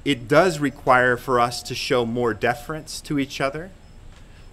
It 0.06 0.26
does 0.26 0.58
require 0.58 1.18
for 1.18 1.38
us 1.38 1.62
to 1.64 1.76
show 1.76 2.06
more 2.06 2.34
deference 2.34 3.02
to 3.02 3.20
each 3.20 3.42
other, 3.42 3.72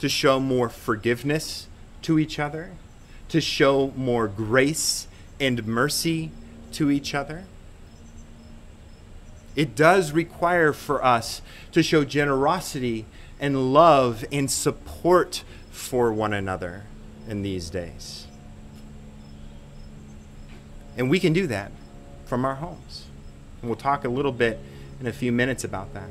to 0.00 0.09
show 0.09 0.40
more 0.40 0.68
forgiveness 0.68 1.68
to 2.02 2.18
each 2.18 2.40
other, 2.40 2.73
to 3.28 3.40
show 3.40 3.92
more 3.94 4.26
grace 4.26 5.06
and 5.38 5.64
mercy 5.64 6.32
to 6.73 6.90
each 6.90 7.14
other. 7.14 7.44
It 9.54 9.76
does 9.76 10.11
require 10.11 10.73
for 10.73 11.04
us 11.04 11.40
to 11.71 11.85
show 11.85 12.02
generosity 12.02 13.06
and 13.38 13.73
love 13.73 14.25
and 14.32 14.50
support 14.50 15.44
for 15.71 16.12
one 16.12 16.32
another 16.32 16.82
in 17.28 17.42
these 17.42 17.71
days. 17.71 18.26
And 20.97 21.09
we 21.09 21.21
can 21.21 21.32
do 21.32 21.47
that 21.47 21.71
from 22.33 22.47
our 22.47 22.55
homes. 22.55 23.05
And 23.61 23.69
we'll 23.69 23.77
talk 23.77 24.07
a 24.07 24.09
little 24.09 24.33
bit 24.33 24.59
in 24.99 25.07
a 25.07 25.12
few 25.12 25.33
minutes 25.33 25.65
about 25.65 25.93
that. 25.93 26.09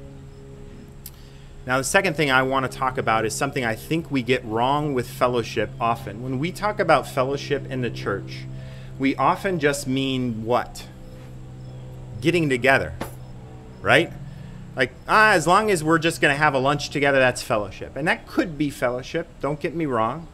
Now, 1.66 1.80
the 1.80 1.84
second 1.84 2.16
thing 2.16 2.30
I 2.30 2.44
want 2.44 2.72
to 2.72 2.78
talk 2.78 3.00
about 3.00 3.26
is 3.26 3.34
something 3.34 3.66
I 3.66 3.74
think 3.74 4.12
we 4.12 4.22
get 4.22 4.46
wrong 4.46 4.94
with 4.94 5.10
fellowship 5.10 5.72
often. 5.80 6.22
When 6.22 6.38
we 6.38 6.52
talk 6.52 6.80
about 6.80 7.08
fellowship 7.08 7.66
in 7.72 7.82
the 7.82 7.90
church, 7.90 8.46
we 9.00 9.16
often 9.16 9.58
just 9.58 9.88
mean 9.88 10.46
what? 10.46 10.86
Getting 12.22 12.50
together 12.50 12.94
right? 13.82 14.12
Like, 14.76 14.92
ah, 15.08 15.32
as 15.32 15.48
long 15.48 15.70
as 15.70 15.84
we're 15.84 16.00
just 16.00 16.22
going 16.22 16.34
to 16.34 16.38
have 16.38 16.54
a 16.54 16.60
lunch 16.60 16.90
together, 16.90 17.20
that's 17.20 17.42
fellowship. 17.42 17.96
And 17.96 18.08
that 18.08 18.28
could 18.28 18.58
be 18.58 18.70
fellowship, 18.70 19.28
don't 19.42 19.60
get 19.60 19.76
me 19.76 19.86
wrong. 19.86 20.28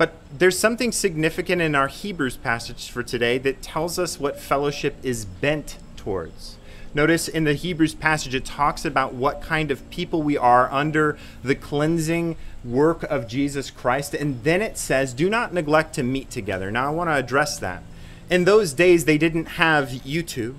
But 0.00 0.14
there's 0.32 0.58
something 0.58 0.92
significant 0.92 1.60
in 1.60 1.74
our 1.74 1.88
Hebrews 1.88 2.38
passage 2.38 2.88
for 2.88 3.02
today 3.02 3.36
that 3.36 3.60
tells 3.60 3.98
us 3.98 4.18
what 4.18 4.40
fellowship 4.40 4.96
is 5.02 5.26
bent 5.26 5.76
towards. 5.94 6.56
Notice 6.94 7.28
in 7.28 7.44
the 7.44 7.52
Hebrews 7.52 7.96
passage, 7.96 8.34
it 8.34 8.46
talks 8.46 8.86
about 8.86 9.12
what 9.12 9.42
kind 9.42 9.70
of 9.70 9.90
people 9.90 10.22
we 10.22 10.38
are 10.38 10.72
under 10.72 11.18
the 11.44 11.54
cleansing 11.54 12.38
work 12.64 13.02
of 13.02 13.28
Jesus 13.28 13.70
Christ. 13.70 14.14
And 14.14 14.42
then 14.42 14.62
it 14.62 14.78
says, 14.78 15.12
do 15.12 15.28
not 15.28 15.52
neglect 15.52 15.94
to 15.96 16.02
meet 16.02 16.30
together. 16.30 16.70
Now, 16.70 16.86
I 16.86 16.94
want 16.94 17.10
to 17.10 17.16
address 17.16 17.58
that. 17.58 17.82
In 18.30 18.46
those 18.46 18.72
days, 18.72 19.04
they 19.04 19.18
didn't 19.18 19.48
have 19.58 19.88
YouTube 19.88 20.54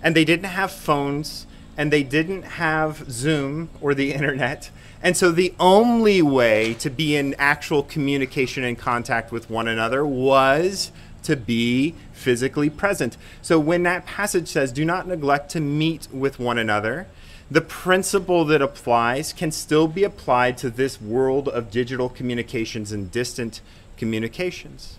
and 0.00 0.14
they 0.14 0.24
didn't 0.24 0.44
have 0.44 0.70
phones 0.70 1.47
and 1.78 1.92
they 1.92 2.02
didn't 2.02 2.42
have 2.42 3.10
Zoom 3.10 3.70
or 3.80 3.94
the 3.94 4.12
internet. 4.12 4.70
And 5.00 5.16
so 5.16 5.30
the 5.30 5.54
only 5.60 6.20
way 6.20 6.74
to 6.74 6.90
be 6.90 7.16
in 7.16 7.36
actual 7.38 7.84
communication 7.84 8.64
and 8.64 8.76
contact 8.76 9.30
with 9.30 9.48
one 9.48 9.68
another 9.68 10.04
was 10.04 10.90
to 11.22 11.36
be 11.36 11.94
physically 12.12 12.68
present. 12.68 13.16
So 13.42 13.60
when 13.60 13.84
that 13.84 14.06
passage 14.06 14.48
says, 14.48 14.72
do 14.72 14.84
not 14.84 15.06
neglect 15.06 15.50
to 15.52 15.60
meet 15.60 16.08
with 16.12 16.40
one 16.40 16.58
another, 16.58 17.06
the 17.48 17.60
principle 17.60 18.44
that 18.46 18.60
applies 18.60 19.32
can 19.32 19.52
still 19.52 19.86
be 19.86 20.02
applied 20.02 20.58
to 20.58 20.70
this 20.70 21.00
world 21.00 21.48
of 21.48 21.70
digital 21.70 22.08
communications 22.08 22.90
and 22.90 23.10
distant 23.10 23.60
communications. 23.96 24.98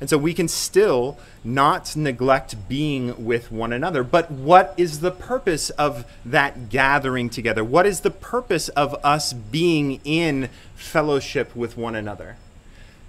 And 0.00 0.10
so 0.10 0.18
we 0.18 0.34
can 0.34 0.48
still 0.48 1.18
not 1.42 1.96
neglect 1.96 2.68
being 2.68 3.24
with 3.24 3.50
one 3.50 3.72
another. 3.72 4.02
But 4.04 4.30
what 4.30 4.74
is 4.76 5.00
the 5.00 5.10
purpose 5.10 5.70
of 5.70 6.04
that 6.24 6.68
gathering 6.68 7.30
together? 7.30 7.64
What 7.64 7.86
is 7.86 8.00
the 8.00 8.10
purpose 8.10 8.68
of 8.70 8.94
us 9.02 9.32
being 9.32 10.00
in 10.04 10.50
fellowship 10.74 11.56
with 11.56 11.78
one 11.78 11.94
another? 11.94 12.36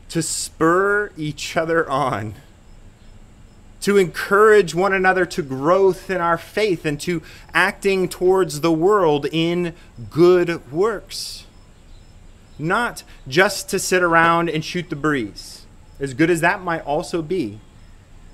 To 0.10 0.22
spur 0.22 1.12
each 1.18 1.58
other 1.58 1.90
on, 1.90 2.36
to 3.82 3.98
encourage 3.98 4.74
one 4.74 4.94
another 4.94 5.26
to 5.26 5.42
growth 5.42 6.10
in 6.10 6.22
our 6.22 6.38
faith 6.38 6.86
and 6.86 7.00
to 7.02 7.22
acting 7.54 8.08
towards 8.08 8.62
the 8.62 8.72
world 8.72 9.28
in 9.32 9.74
good 10.10 10.72
works. 10.72 11.46
Not 12.58 13.04
just 13.28 13.70
to 13.70 13.78
sit 13.78 14.02
around 14.02 14.50
and 14.50 14.64
shoot 14.64 14.90
the 14.90 14.96
breeze 14.96 15.57
as 16.00 16.14
good 16.14 16.30
as 16.30 16.42
that 16.42 16.62
might 16.62 16.86
also 16.86 17.22
be, 17.22 17.60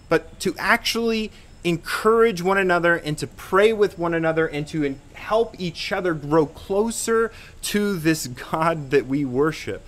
but 0.10 0.40
to 0.42 0.56
actually 0.58 1.32
encourage 1.64 2.42
one 2.42 2.58
another 2.58 2.96
and 2.96 3.18
to 3.18 3.28
pray 3.28 3.72
with 3.72 3.98
one 3.98 4.14
another 4.14 4.48
and 4.48 4.68
to 4.68 4.96
help 5.14 5.56
each 5.60 5.92
other 5.92 6.14
grow 6.14 6.46
closer 6.46 7.32
to 7.62 7.98
this 7.98 8.28
God 8.28 8.92
that 8.92 9.08
we 9.08 9.24
worship 9.24 9.82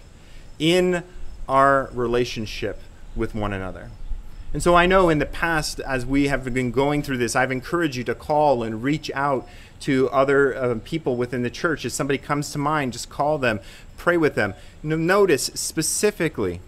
in 0.57 1.03
our 1.49 1.89
relationship 1.93 2.79
with 3.15 3.35
one 3.35 3.51
another. 3.51 3.91
And 4.53 4.63
so 4.63 4.73
I 4.73 4.85
know 4.85 5.09
in 5.09 5.19
the 5.19 5.25
past, 5.25 5.81
as 5.81 6.05
we 6.05 6.29
have 6.29 6.45
been 6.53 6.71
going 6.71 7.03
through 7.03 7.17
this, 7.17 7.35
I've 7.35 7.51
encouraged 7.51 7.97
you 7.97 8.05
to 8.05 8.15
call 8.15 8.63
and 8.63 8.81
reach 8.81 9.11
out 9.13 9.45
to 9.81 10.09
other 10.11 10.55
uh, 10.55 10.79
people 10.85 11.17
within 11.17 11.43
the 11.43 11.49
church. 11.49 11.83
If 11.83 11.91
somebody 11.91 12.17
comes 12.17 12.53
to 12.53 12.57
mind, 12.57 12.93
just 12.93 13.09
call 13.09 13.37
them, 13.37 13.59
pray 13.97 14.15
with 14.15 14.35
them. 14.35 14.53
Notice 14.81 15.51
specifically, 15.55 16.61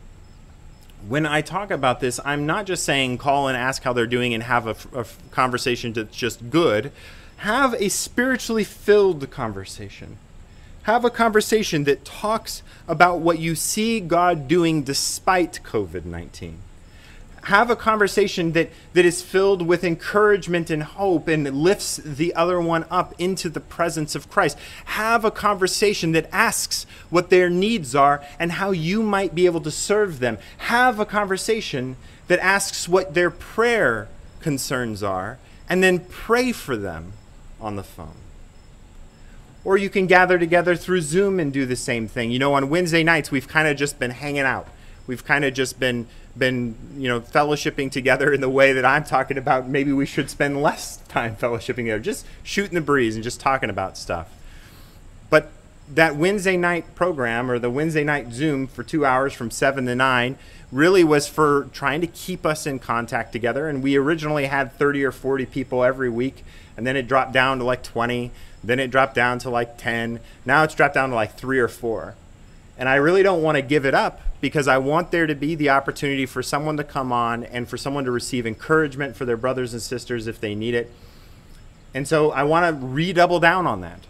when 1.08 1.26
I 1.26 1.42
talk 1.42 1.72
about 1.72 2.00
this, 2.00 2.20
I'm 2.24 2.46
not 2.46 2.66
just 2.66 2.84
saying 2.84 3.18
call 3.18 3.48
and 3.48 3.58
ask 3.58 3.84
how 3.84 3.94
they're 3.94 4.08
doing 4.08 4.34
and 4.34 4.44
have 4.44 4.68
a, 4.68 5.00
a 5.00 5.06
conversation 5.32 5.94
that's 5.94 6.16
just 6.16 6.50
good. 6.50 6.92
Have 7.38 7.74
a 7.76 7.90
spiritually 7.90 8.64
filled 8.64 9.30
conversation. 9.30 10.18
Have 10.84 11.06
a 11.06 11.10
conversation 11.10 11.84
that 11.84 12.06
talks 12.06 12.64
about 12.88 13.20
what 13.20 13.40
you 13.40 13.56
see 13.56 14.00
God 14.00 14.48
doing 14.48 14.84
despite 14.84 15.60
COVID 15.64 16.06
19 16.06 16.60
have 17.48 17.70
a 17.70 17.78
conversation 17.78 18.52
that, 18.52 18.70
that 18.92 19.06
is 19.06 19.22
filled 19.22 19.62
with 19.66 19.82
encouragement 19.82 20.70
and 20.70 20.84
hope 20.84 21.30
and 21.30 21.50
lifts 21.50 21.96
the 21.96 22.36
other 22.36 22.60
one 22.60 22.84
up 22.92 23.14
into 23.18 23.48
the 23.48 23.62
presence 23.62 24.16
of 24.16 24.30
Christ. 24.30 24.58
Have 24.84 25.24
a 25.24 25.32
conversation 25.32 26.12
that 26.12 26.28
asks 26.34 26.86
what 27.10 27.30
their 27.30 27.50
needs 27.50 27.96
are 27.96 28.22
and 28.38 28.52
how 28.52 28.72
you 28.72 29.02
might 29.02 29.34
be 29.34 29.46
able 29.46 29.62
to 29.62 29.72
serve 29.72 30.20
them. 30.20 30.38
Have 30.58 31.00
a 31.00 31.06
conversation 31.06 31.96
that 32.28 32.40
asks 32.40 32.90
what 32.90 33.14
their 33.14 33.32
prayer 33.32 34.10
concerns 34.42 35.02
are 35.02 35.38
and 35.70 35.82
then 35.82 36.00
pray 36.00 36.52
for 36.52 36.76
them 36.76 37.14
on 37.62 37.78
the 37.78 37.84
phone. 37.84 38.18
Or 39.64 39.78
you 39.78 39.90
can 39.90 40.06
gather 40.06 40.38
together 40.38 40.76
through 40.76 41.00
Zoom 41.00 41.40
and 41.40 41.54
do 41.54 41.66
the 41.66 41.78
same 41.78 42.10
thing. 42.10 42.30
You 42.30 42.40
know, 42.40 42.56
on 42.56 42.70
Wednesday 42.70 43.04
nights, 43.04 43.32
we've 43.32 43.48
kind 43.48 43.70
of 43.70 43.78
just 43.78 44.00
been 44.00 44.12
hanging 44.12 44.42
out. 44.42 44.68
We've 45.08 45.24
kind 45.24 45.46
of 45.46 45.54
just 45.54 45.80
been 45.80 46.08
been 46.38 46.76
you 46.98 47.08
know 47.08 47.22
fellowshipping 47.22 47.92
together 47.92 48.32
in 48.34 48.42
the 48.42 48.50
way 48.50 48.74
that 48.74 48.86
I'm 48.86 49.04
talking 49.04 49.38
about. 49.38 49.68
Maybe 49.68 49.92
we 49.92 50.06
should 50.06 50.30
spend 50.30 50.62
less 50.62 50.98
time 51.08 51.36
fellowshipping 51.36 51.76
together, 51.76 52.00
just 52.00 52.26
shooting 52.44 52.76
the 52.76 52.82
breeze 52.82 53.16
and 53.16 53.24
just 53.24 53.40
talking 53.40 53.70
about 53.70 53.98
stuff. 53.98 54.30
But 55.30 55.50
that 55.94 56.16
Wednesday 56.16 56.58
night 56.58 56.96
program 56.96 57.50
or 57.50 57.60
the 57.60 57.70
Wednesday 57.70 58.04
night 58.04 58.32
Zoom 58.34 58.68
for 58.68 58.84
two 58.84 59.06
hours 59.06 59.34
from 59.34 59.52
seven 59.52 59.86
to 59.86 59.96
nine 59.96 60.38
really 60.72 61.04
was 61.04 61.28
for 61.28 61.70
trying 61.72 62.02
to 62.02 62.08
keep 62.08 62.46
us 62.46 62.68
in 62.68 62.80
contact 62.80 63.32
together. 63.32 63.70
And 63.70 63.82
we 63.82 63.96
originally 63.96 64.48
had 64.48 64.74
30 64.74 65.04
or 65.06 65.12
40 65.12 65.46
people 65.46 65.84
every 65.84 66.10
week, 66.10 66.44
and 66.76 66.86
then 66.86 66.98
it 66.98 67.08
dropped 67.08 67.32
down 67.32 67.60
to 67.60 67.64
like 67.64 67.84
20. 67.84 68.32
Then 68.64 68.80
it 68.80 68.92
dropped 68.92 69.16
down 69.16 69.40
to 69.40 69.50
like 69.50 69.78
10. 69.78 70.20
Now 70.46 70.64
it's 70.64 70.76
dropped 70.76 70.96
down 70.96 71.10
to 71.10 71.16
like 71.16 71.36
three 71.36 71.60
or 71.60 71.70
four. 71.70 72.16
And 72.78 72.88
I 72.88 72.96
really 72.96 73.24
don't 73.24 73.42
want 73.42 73.56
to 73.56 73.62
give 73.62 73.86
it 73.86 73.94
up 73.94 74.22
because 74.40 74.68
I 74.68 74.78
want 74.78 75.12
there 75.12 75.26
to 75.26 75.36
be 75.36 75.56
the 75.56 75.70
opportunity 75.70 76.26
for 76.26 76.44
someone 76.44 76.78
to 76.78 76.84
come 76.84 77.12
on 77.12 77.44
and 77.44 77.68
for 77.68 77.78
someone 77.78 78.06
to 78.06 78.12
receive 78.12 78.46
encouragement 78.46 79.16
for 79.16 79.26
their 79.26 79.38
brothers 79.38 79.74
and 79.74 79.82
sisters 79.82 80.28
if 80.28 80.40
they 80.40 80.54
need 80.54 80.76
it. 80.76 80.92
And 81.94 82.08
so 82.08 82.32
I 82.32 82.44
want 82.44 82.80
to 82.80 82.86
redouble 82.86 83.40
down 83.40 83.66
on 83.66 83.82
that. 83.82 84.02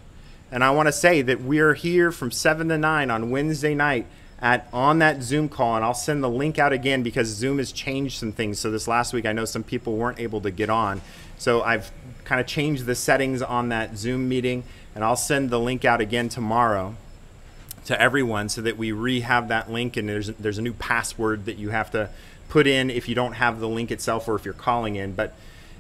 And 0.52 0.64
I 0.64 0.72
want 0.72 0.88
to 0.88 0.92
say 0.92 1.22
that 1.22 1.42
we're 1.42 1.74
here 1.74 2.12
from 2.12 2.32
7 2.32 2.68
to 2.70 2.78
9 2.78 3.10
on 3.10 3.32
Wednesday 3.32 3.74
night 3.74 4.06
at 4.40 4.68
on 4.72 5.00
that 5.00 5.24
Zoom 5.24 5.50
call 5.50 5.76
and 5.76 5.84
I'll 5.84 5.94
send 5.94 6.24
the 6.24 6.30
link 6.30 6.60
out 6.60 6.72
again 6.72 7.02
because 7.02 7.28
Zoom 7.28 7.58
has 7.58 7.72
changed 7.72 8.20
some 8.20 8.32
things. 8.32 8.60
So 8.60 8.70
this 8.70 8.88
last 8.88 9.14
week 9.14 9.26
I 9.26 9.34
know 9.34 9.46
some 9.46 9.64
people 9.64 9.96
weren't 9.96 10.20
able 10.20 10.42
to 10.42 10.52
get 10.52 10.70
on. 10.70 11.02
So 11.38 11.62
I've 11.64 11.92
kind 12.24 12.42
of 12.42 12.48
changed 12.48 12.86
the 12.86 12.96
settings 12.96 13.42
on 13.42 13.70
that 13.70 13.98
Zoom 13.98 14.28
meeting, 14.28 14.64
and 14.94 15.04
I'll 15.04 15.16
send 15.16 15.50
the 15.50 15.60
link 15.60 15.86
out 15.86 16.02
again 16.02 16.30
tomorrow 16.30 16.96
to 17.88 18.00
everyone 18.02 18.50
so 18.50 18.62
that 18.62 18.78
we 18.78 18.92
re-have 18.92 19.48
that 19.48 19.72
link 19.72 19.96
and 19.96 20.08
there's 20.10 20.28
there's 20.34 20.58
a 20.58 20.62
new 20.62 20.74
password 20.74 21.46
that 21.46 21.58
you 21.58 21.70
have 21.70 21.90
to 21.90 22.10
put 22.50 22.68
in 22.68 22.90
if 22.90 23.08
you 23.08 23.16
don't 23.16 23.34
have 23.34 23.60
the 23.60 23.68
link 23.68 23.92
itself 23.92 24.28
or 24.28 24.36
if 24.36 24.44
you're 24.44 24.54
calling 24.54 24.98
in. 24.98 25.14
But 25.14 25.34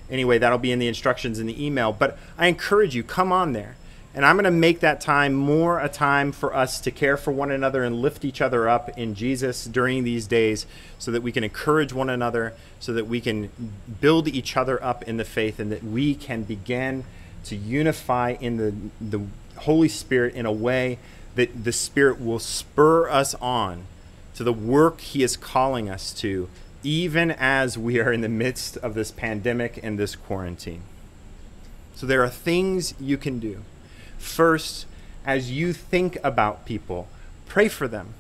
anyway 0.09 0.37
that'll 0.37 0.57
be 0.57 0.71
in 0.71 0.79
the 0.79 0.87
instructions 0.87 1.37
in 1.37 1.47
the 1.47 1.65
email. 1.65 1.91
But 1.91 2.17
i 2.37 2.47
encourage 2.47 2.95
you 2.95 3.03
come 3.03 3.31
on 3.31 3.51
there. 3.51 3.75
And 4.15 4.25
i'm 4.25 4.35
going 4.35 4.45
to 4.45 4.51
make 4.51 4.79
that 4.79 5.01
time 5.01 5.33
more 5.33 5.79
a 5.79 5.89
time 5.89 6.31
for 6.31 6.55
us 6.55 6.79
to 6.81 6.91
care 6.91 7.17
for 7.17 7.31
one 7.31 7.51
another 7.51 7.83
and 7.83 8.01
lift 8.01 8.23
each 8.23 8.41
other 8.41 8.69
up 8.69 8.97
in 8.97 9.13
jesus 9.13 9.65
during 9.65 10.05
these 10.05 10.25
days 10.27 10.65
so 10.97 11.11
that 11.11 11.21
we 11.21 11.33
can 11.33 11.43
encourage 11.43 11.91
one 11.91 12.09
another 12.09 12.53
so 12.79 12.93
that 12.93 13.05
we 13.05 13.19
can 13.19 13.51
build 13.99 14.29
each 14.29 14.55
other 14.55 14.81
up 14.81 15.03
in 15.03 15.17
the 15.17 15.25
faith 15.25 15.59
and 15.59 15.71
that 15.73 15.83
we 15.83 16.15
can 16.15 16.43
begin 16.43 17.03
to 17.43 17.55
unify 17.55 18.31
in 18.39 18.57
the, 18.57 18.73
the 18.99 19.21
holy 19.57 19.89
spirit 19.89 20.33
in 20.33 20.45
a 20.45 20.51
way 20.51 20.97
that 21.37 21.63
the 21.63 21.71
Spirit 21.71 22.19
will 22.19 22.39
spur 22.39 23.07
us 23.09 23.35
on 23.35 23.85
to 24.33 24.43
the 24.43 24.51
work 24.51 25.01
He 25.01 25.21
is 25.21 25.37
calling 25.37 25.87
us 25.87 26.11
to, 26.15 26.49
even 26.83 27.29
as 27.31 27.77
we 27.77 27.99
are 27.99 28.11
in 28.11 28.21
the 28.21 28.27
midst 28.27 28.75
of 28.77 28.95
this 28.95 29.11
pandemic 29.11 29.79
and 29.83 29.99
this 29.99 30.15
quarantine. 30.15 30.81
So 31.95 32.07
there 32.07 32.23
are 32.23 32.29
things 32.29 32.95
you 32.99 33.17
can 33.17 33.39
do. 33.39 33.63
First, 34.17 34.87
as 35.25 35.51
you 35.51 35.73
think 35.73 36.17
about 36.23 36.65
people, 36.65 37.07
pray 37.45 37.67
for 37.67 37.87
them. 37.87 38.15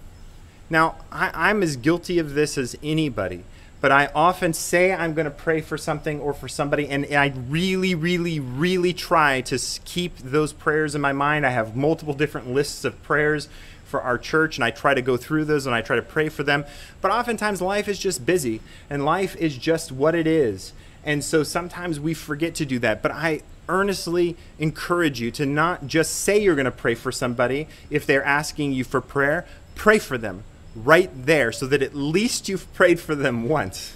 Now, 0.69 0.97
I, 1.11 1.49
am 1.49 1.63
as 1.63 1.75
guilty 1.75 2.19
of 2.19 2.35
this 2.35 2.55
as 2.55 2.75
anybody 2.83 3.43
but 3.79 3.91
I 3.91 4.09
often 4.15 4.53
say 4.53 4.91
I'm 4.91 5.13
going 5.13 5.25
to 5.25 5.31
pray 5.31 5.61
for 5.61 5.77
something 5.77 6.19
or 6.19 6.33
for 6.33 6.47
somebody, 6.47 6.87
and 6.87 7.05
I 7.05 7.33
really, 7.47 7.93
really, 7.93 8.39
really 8.39 8.93
try 8.93 9.41
to 9.41 9.59
keep 9.85 10.17
those 10.17 10.51
prayers 10.51 10.95
in 10.95 11.01
my 11.01 11.13
mind. 11.13 11.45
I 11.45 11.51
have 11.51 11.75
multiple 11.75 12.13
different 12.13 12.51
lists 12.51 12.83
of 12.85 13.01
prayers 13.03 13.49
for 13.85 14.01
our 14.01 14.17
church, 14.17 14.57
and 14.57 14.65
I 14.65 14.71
try 14.71 14.93
to 14.93 15.01
go 15.01 15.15
through 15.15 15.45
those 15.45 15.65
and 15.65 15.75
I 15.75 15.81
try 15.81 15.95
to 15.95 16.01
pray 16.01 16.29
for 16.29 16.43
them. 16.43 16.65
But 17.01 17.11
oftentimes, 17.11 17.61
life 17.61 17.87
is 17.87 17.99
just 17.99 18.25
busy, 18.25 18.61
and 18.89 19.05
life 19.05 19.35
is 19.35 19.57
just 19.57 19.91
what 19.91 20.15
it 20.15 20.27
is. 20.27 20.73
And 21.03 21.23
so 21.23 21.43
sometimes 21.43 21.99
we 21.99 22.13
forget 22.13 22.55
to 22.55 22.65
do 22.65 22.79
that. 22.79 23.01
But 23.01 23.11
I 23.11 23.41
earnestly 23.69 24.35
encourage 24.59 25.21
you 25.21 25.29
to 25.31 25.45
not 25.45 25.87
just 25.87 26.15
say 26.15 26.41
you're 26.41 26.55
going 26.55 26.65
to 26.65 26.71
pray 26.71 26.95
for 26.95 27.11
somebody 27.11 27.67
if 27.89 28.05
they're 28.05 28.23
asking 28.23 28.73
you 28.73 28.83
for 28.83 29.01
prayer, 29.01 29.45
pray 29.75 29.99
for 29.99 30.17
them 30.17 30.43
right 30.85 31.09
there 31.25 31.51
so 31.51 31.65
that 31.67 31.81
at 31.81 31.95
least 31.95 32.47
you've 32.49 32.71
prayed 32.73 32.99
for 32.99 33.15
them 33.15 33.47
once 33.47 33.95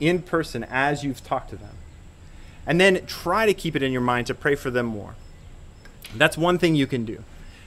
in 0.00 0.22
person 0.22 0.64
as 0.64 1.04
you've 1.04 1.24
talked 1.24 1.50
to 1.50 1.56
them. 1.56 1.74
And 2.66 2.80
then 2.80 3.06
try 3.06 3.46
to 3.46 3.54
keep 3.54 3.74
it 3.74 3.82
in 3.82 3.92
your 3.92 4.02
mind 4.02 4.26
to 4.26 4.34
pray 4.34 4.54
for 4.54 4.70
them 4.70 4.86
more. 4.86 5.14
That's 6.14 6.36
one 6.36 6.58
thing 6.58 6.74
you 6.74 6.86
can 6.86 7.04
do. 7.04 7.24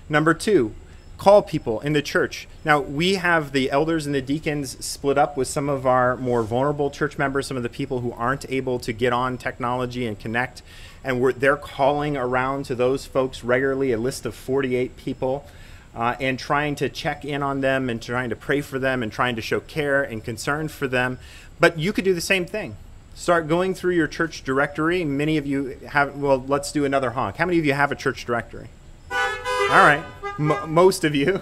Number 0.09 0.33
two, 0.33 0.73
call 1.17 1.41
people 1.41 1.79
in 1.81 1.93
the 1.93 2.01
church. 2.01 2.47
Now, 2.65 2.79
we 2.79 3.15
have 3.15 3.51
the 3.51 3.71
elders 3.71 4.05
and 4.05 4.13
the 4.13 4.21
deacons 4.21 4.83
split 4.83 5.17
up 5.17 5.37
with 5.37 5.47
some 5.47 5.69
of 5.69 5.85
our 5.85 6.17
more 6.17 6.43
vulnerable 6.43 6.89
church 6.89 7.17
members, 7.17 7.47
some 7.47 7.57
of 7.57 7.63
the 7.63 7.69
people 7.69 8.01
who 8.01 8.11
aren't 8.11 8.49
able 8.49 8.79
to 8.79 8.93
get 8.93 9.13
on 9.13 9.37
technology 9.37 10.05
and 10.05 10.19
connect. 10.19 10.61
And 11.03 11.23
they're 11.35 11.57
calling 11.57 12.17
around 12.17 12.65
to 12.65 12.75
those 12.75 13.05
folks 13.05 13.43
regularly, 13.43 13.91
a 13.91 13.97
list 13.97 14.25
of 14.25 14.35
48 14.35 14.97
people 14.97 15.45
uh, 15.95 16.15
and 16.19 16.39
trying 16.39 16.75
to 16.75 16.89
check 16.89 17.25
in 17.25 17.43
on 17.43 17.61
them 17.61 17.89
and 17.89 18.01
trying 18.01 18.29
to 18.29 18.35
pray 18.35 18.61
for 18.61 18.79
them 18.79 19.03
and 19.03 19.11
trying 19.11 19.35
to 19.35 19.41
show 19.41 19.59
care 19.59 20.03
and 20.03 20.23
concern 20.23 20.67
for 20.67 20.87
them. 20.87 21.19
But 21.59 21.77
you 21.77 21.93
could 21.93 22.05
do 22.05 22.13
the 22.13 22.21
same 22.21 22.45
thing. 22.45 22.77
Start 23.13 23.47
going 23.47 23.75
through 23.75 23.95
your 23.95 24.07
church 24.07 24.43
directory. 24.43 25.03
Many 25.03 25.37
of 25.37 25.45
you 25.45 25.77
have, 25.89 26.17
well, 26.17 26.43
let's 26.47 26.71
do 26.71 26.85
another 26.85 27.11
honk. 27.11 27.37
How 27.37 27.45
many 27.45 27.59
of 27.59 27.65
you 27.65 27.73
have 27.73 27.91
a 27.91 27.95
church 27.95 28.25
directory? 28.25 28.69
All 29.11 29.77
right, 29.77 30.03
M- 30.39 30.73
most 30.73 31.03
of 31.03 31.13
you. 31.13 31.41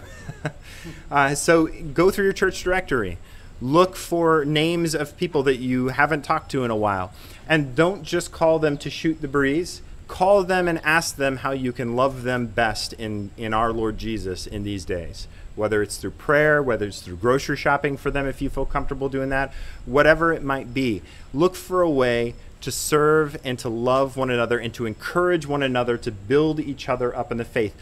uh, 1.12 1.36
so 1.36 1.68
go 1.68 2.10
through 2.12 2.26
your 2.26 2.34
church 2.34 2.64
directory. 2.64 3.18
Look 3.62 3.96
for 3.96 4.46
names 4.46 4.96
of 4.96 5.16
people 5.18 5.44
that 5.44 5.58
you 5.58 5.90
haven't 5.90 6.24
talked 6.24 6.52
to 6.52 6.64
in 6.64 6.72
a 6.72 6.76
while. 6.76 7.14
And 7.48 7.76
don't 7.76 8.04
just 8.04 8.32
call 8.32 8.60
them 8.60 8.78
to 8.78 8.90
shoot 8.90 9.22
the 9.22 9.28
breeze 9.28 9.82
call 10.10 10.44
them 10.44 10.68
and 10.68 10.82
ask 10.84 11.16
them 11.16 11.38
how 11.38 11.52
you 11.52 11.72
can 11.72 11.96
love 11.96 12.24
them 12.24 12.48
best 12.48 12.92
in, 12.94 13.30
in 13.38 13.54
our 13.54 13.72
Lord 13.72 13.98
Jesus 13.98 14.46
in 14.46 14.64
these 14.64 14.84
days. 14.84 15.28
Whether 15.56 15.82
it's 15.82 15.98
through 15.98 16.12
prayer, 16.12 16.62
whether 16.62 16.88
it's 16.88 17.02
through 17.02 17.18
grocery 17.18 17.56
shopping 17.56 17.96
for 17.96 18.12
them 18.12 18.26
if 18.26 18.42
you 18.42 18.50
feel 18.50 18.66
comfortable 18.66 19.08
doing 19.08 19.30
that, 19.30 19.54
whatever 19.86 20.34
it 20.34 20.44
might 20.44 20.74
be. 20.74 21.04
Look 21.34 21.56
for 21.56 21.82
a 21.82 21.90
way 21.90 22.34
to 22.62 22.72
serve 22.72 23.38
and 23.44 23.58
to 23.60 23.70
love 23.70 24.18
one 24.18 24.32
another 24.32 24.58
and 24.58 24.74
to 24.74 24.86
encourage 24.86 25.46
one 25.46 25.64
another 25.64 25.98
to 25.98 26.12
build 26.12 26.60
each 26.60 26.90
other 26.90 27.16
up 27.16 27.32
in 27.32 27.38
the 27.38 27.46
faith. 27.46 27.76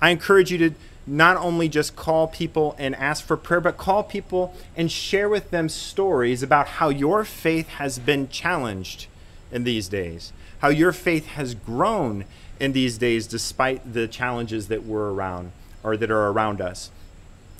I 0.00 0.10
encourage 0.10 0.52
you 0.52 0.58
to 0.58 0.70
not 1.04 1.36
only 1.36 1.68
just 1.68 1.96
call 1.96 2.28
people 2.28 2.76
and 2.78 2.94
ask 2.94 3.24
for 3.24 3.36
prayer, 3.36 3.60
but 3.60 3.76
call 3.76 4.04
people 4.04 4.54
and 4.76 4.90
share 4.90 5.28
with 5.28 5.50
them 5.50 5.68
stories 5.68 6.44
about 6.44 6.68
how 6.68 6.90
your 6.90 7.24
faith 7.24 7.68
has 7.70 7.98
been 7.98 8.28
challenged 8.28 9.06
in 9.50 9.64
these 9.64 9.88
days 9.88 10.32
how 10.62 10.68
your 10.68 10.92
faith 10.92 11.26
has 11.26 11.56
grown 11.56 12.24
in 12.60 12.72
these 12.72 12.96
days 12.96 13.26
despite 13.26 13.92
the 13.94 14.06
challenges 14.06 14.68
that 14.68 14.86
were 14.86 15.12
around 15.12 15.50
or 15.82 15.96
that 15.96 16.08
are 16.08 16.28
around 16.28 16.60
us. 16.60 16.92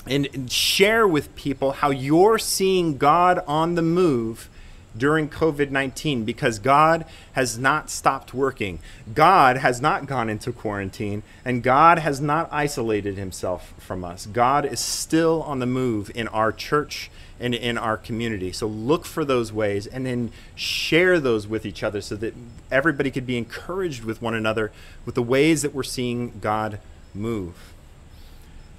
And 0.07 0.49
share 0.51 1.07
with 1.07 1.35
people 1.35 1.73
how 1.73 1.91
you're 1.91 2.39
seeing 2.39 2.99
God 2.99 3.43
on 3.49 3.75
the 3.75 3.83
move 3.83 4.49
during 4.97 5.29
COVID 5.29 5.71
19 5.71 6.25
because 6.25 6.59
God 6.59 7.05
has 7.33 7.59
not 7.59 7.91
stopped 7.91 8.35
working. 8.35 8.79
God 9.15 9.59
has 9.59 9.81
not 9.81 10.07
gone 10.07 10.29
into 10.29 10.53
quarantine, 10.53 11.23
and 11.45 11.63
God 11.63 11.99
has 11.99 12.21
not 12.21 12.49
isolated 12.53 13.17
himself 13.17 13.75
from 13.79 14.05
us. 14.05 14.27
God 14.27 14.65
is 14.65 14.81
still 14.81 15.43
on 15.43 15.59
the 15.59 15.67
move 15.67 16.11
in 16.15 16.29
our 16.29 16.53
church 16.53 17.11
and 17.41 17.55
in 17.55 17.77
our 17.77 17.97
community. 17.97 18.53
So 18.53 18.69
look 18.69 19.05
for 19.05 19.25
those 19.25 19.53
ways 19.53 19.87
and 19.89 20.07
then 20.07 20.31
share 20.55 21.19
those 21.19 21.49
with 21.49 21.67
each 21.67 21.83
other 21.83 22.01
so 22.01 22.15
that 22.17 22.35
everybody 22.71 23.11
could 23.11 23.27
be 23.27 23.37
encouraged 23.37 24.05
with 24.05 24.23
one 24.23 24.35
another 24.35 24.71
with 25.05 25.17
the 25.17 25.23
ways 25.23 25.63
that 25.63 25.75
we're 25.75 25.83
seeing 25.83 26.39
God 26.41 26.79
move. 27.13 27.73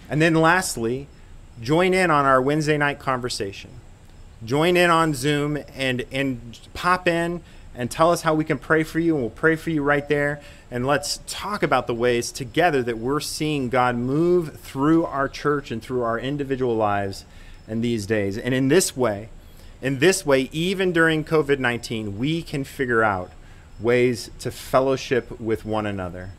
And 0.10 0.22
then 0.22 0.36
lastly, 0.36 1.08
join 1.62 1.94
in 1.94 2.10
on 2.10 2.26
our 2.26 2.42
Wednesday 2.42 2.78
night 2.78 3.00
conversation. 3.00 3.70
Join 4.46 4.76
in 4.76 4.90
on 4.90 5.14
Zoom 5.14 5.58
and 5.76 6.06
and 6.12 6.60
pop 6.74 7.08
in 7.08 7.42
and 7.76 7.90
tell 7.90 8.12
us 8.12 8.22
how 8.22 8.34
we 8.34 8.44
can 8.44 8.58
pray 8.58 8.84
for 8.84 9.00
you 9.00 9.16
and 9.16 9.24
we'll 9.24 9.32
pray 9.32 9.56
for 9.56 9.70
you 9.70 9.82
right 9.82 10.08
there 10.08 10.42
and 10.70 10.86
let's 10.86 11.20
talk 11.28 11.64
about 11.64 11.88
the 11.88 11.94
ways 11.94 12.32
together 12.32 12.84
that 12.84 12.98
we're 12.98 13.20
seeing 13.20 13.70
God 13.70 13.96
move 13.96 14.60
through 14.60 15.06
our 15.06 15.28
church 15.30 15.72
and 15.72 15.82
through 15.82 16.02
our 16.02 16.20
individual 16.20 16.76
lives 16.76 17.26
in 17.68 17.82
these 17.82 18.06
days. 18.06 18.38
And 18.38 18.54
in 18.54 18.68
this 18.68 18.98
way, 18.98 19.30
in 19.82 20.00
this 20.00 20.26
way, 20.26 20.50
even 20.52 20.92
during 20.92 21.24
COVID 21.24 21.60
19, 21.60 22.18
we 22.18 22.42
can 22.42 22.64
figure 22.64 23.04
out 23.04 23.32
ways 23.80 24.30
to 24.40 24.52
fellowship 24.52 25.40
with 25.40 25.66
one 25.66 25.86
another, 25.86 26.32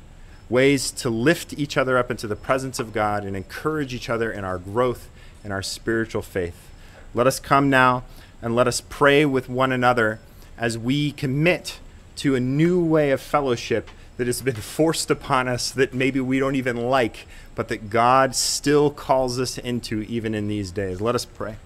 ways 0.48 0.90
to 0.92 1.10
lift 1.10 1.52
each 1.58 1.76
other 1.76 1.98
up 1.98 2.10
into 2.10 2.26
the 2.26 2.36
presence 2.36 2.78
of 2.78 2.92
God 2.92 3.24
and 3.24 3.36
encourage 3.36 3.94
each 3.94 4.08
other 4.08 4.30
in 4.32 4.44
our 4.44 4.58
growth 4.58 5.08
in 5.44 5.52
our 5.52 5.62
spiritual 5.62 6.22
faith. 6.22 6.70
Let 7.14 7.28
us 7.28 7.38
come 7.38 7.70
now 7.70 8.02
and 8.42 8.56
let 8.56 8.66
us 8.66 8.80
pray 8.80 9.24
with 9.24 9.48
one 9.48 9.70
another 9.70 10.18
as 10.58 10.76
we 10.76 11.12
commit 11.12 11.78
to 12.16 12.34
a 12.34 12.40
new 12.40 12.84
way 12.84 13.12
of 13.12 13.20
fellowship 13.20 13.88
that 14.16 14.26
has 14.26 14.42
been 14.42 14.56
forced 14.56 15.10
upon 15.10 15.48
us 15.48 15.70
that 15.70 15.94
maybe 15.94 16.20
we 16.20 16.38
don't 16.40 16.56
even 16.56 16.76
like, 16.76 17.26
but 17.54 17.68
that 17.68 17.88
God 17.88 18.34
still 18.34 18.90
calls 18.90 19.38
us 19.38 19.58
into 19.58 20.02
even 20.02 20.34
in 20.34 20.48
these 20.48 20.72
days. 20.72 21.00
Let 21.00 21.14
us 21.14 21.24
pray. 21.24 21.56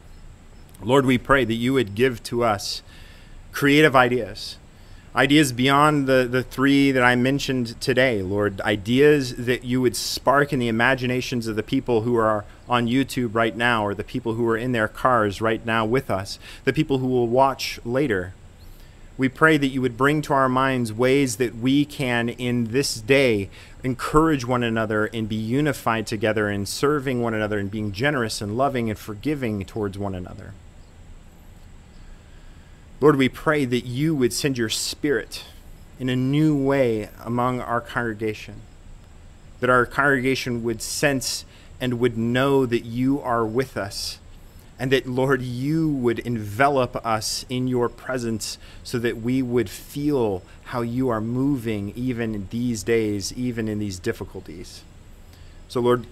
Lord, 0.82 1.06
we 1.06 1.18
pray 1.18 1.44
that 1.44 1.54
you 1.54 1.72
would 1.72 1.94
give 1.94 2.22
to 2.24 2.44
us 2.44 2.82
creative 3.50 3.96
ideas, 3.96 4.57
ideas 5.18 5.52
beyond 5.52 6.06
the, 6.06 6.28
the 6.30 6.44
three 6.44 6.92
that 6.92 7.02
I 7.02 7.16
mentioned 7.16 7.80
today, 7.80 8.22
Lord, 8.22 8.60
ideas 8.60 9.34
that 9.34 9.64
you 9.64 9.80
would 9.80 9.96
spark 9.96 10.52
in 10.52 10.60
the 10.60 10.68
imaginations 10.68 11.48
of 11.48 11.56
the 11.56 11.62
people 11.64 12.02
who 12.02 12.14
are 12.14 12.44
on 12.68 12.86
YouTube 12.86 13.34
right 13.34 13.56
now, 13.56 13.84
or 13.84 13.94
the 13.94 14.04
people 14.04 14.34
who 14.34 14.46
are 14.46 14.56
in 14.56 14.70
their 14.70 14.86
cars 14.86 15.40
right 15.40 15.66
now 15.66 15.84
with 15.84 16.08
us, 16.08 16.38
the 16.64 16.72
people 16.72 16.98
who 16.98 17.08
will 17.08 17.26
watch 17.26 17.80
later. 17.84 18.32
We 19.16 19.28
pray 19.28 19.56
that 19.56 19.66
you 19.66 19.82
would 19.82 19.96
bring 19.96 20.22
to 20.22 20.34
our 20.34 20.48
minds 20.48 20.92
ways 20.92 21.38
that 21.38 21.56
we 21.56 21.84
can, 21.84 22.28
in 22.28 22.70
this 22.70 23.00
day, 23.00 23.50
encourage 23.82 24.44
one 24.44 24.62
another 24.62 25.06
and 25.06 25.28
be 25.28 25.34
unified 25.34 26.06
together 26.06 26.48
in 26.48 26.64
serving 26.64 27.20
one 27.20 27.34
another 27.34 27.58
and 27.58 27.68
being 27.68 27.90
generous 27.90 28.40
and 28.40 28.56
loving 28.56 28.88
and 28.88 28.96
forgiving 28.96 29.64
towards 29.64 29.98
one 29.98 30.14
another. 30.14 30.54
Lord, 33.00 33.16
we 33.16 33.28
pray 33.28 33.64
that 33.64 33.84
you 33.84 34.14
would 34.14 34.32
send 34.32 34.58
your 34.58 34.68
spirit 34.68 35.44
in 36.00 36.08
a 36.08 36.16
new 36.16 36.56
way 36.56 37.08
among 37.24 37.60
our 37.60 37.80
congregation, 37.80 38.62
that 39.60 39.70
our 39.70 39.86
congregation 39.86 40.64
would 40.64 40.82
sense 40.82 41.44
and 41.80 42.00
would 42.00 42.18
know 42.18 42.66
that 42.66 42.84
you 42.84 43.20
are 43.20 43.46
with 43.46 43.76
us 43.76 44.18
and 44.80 44.92
that, 44.92 45.06
Lord, 45.06 45.42
you 45.42 45.88
would 45.88 46.20
envelop 46.20 47.04
us 47.04 47.44
in 47.48 47.66
your 47.66 47.88
presence 47.88 48.58
so 48.84 48.98
that 49.00 49.20
we 49.20 49.42
would 49.42 49.68
feel 49.68 50.42
how 50.66 50.82
you 50.82 51.08
are 51.08 51.20
moving 51.20 51.92
even 51.96 52.34
in 52.34 52.48
these 52.50 52.84
days, 52.84 53.32
even 53.32 53.68
in 53.68 53.80
these 53.80 53.98
difficulties. 53.98 54.82
So, 55.68 55.80
Lord, 55.80 56.06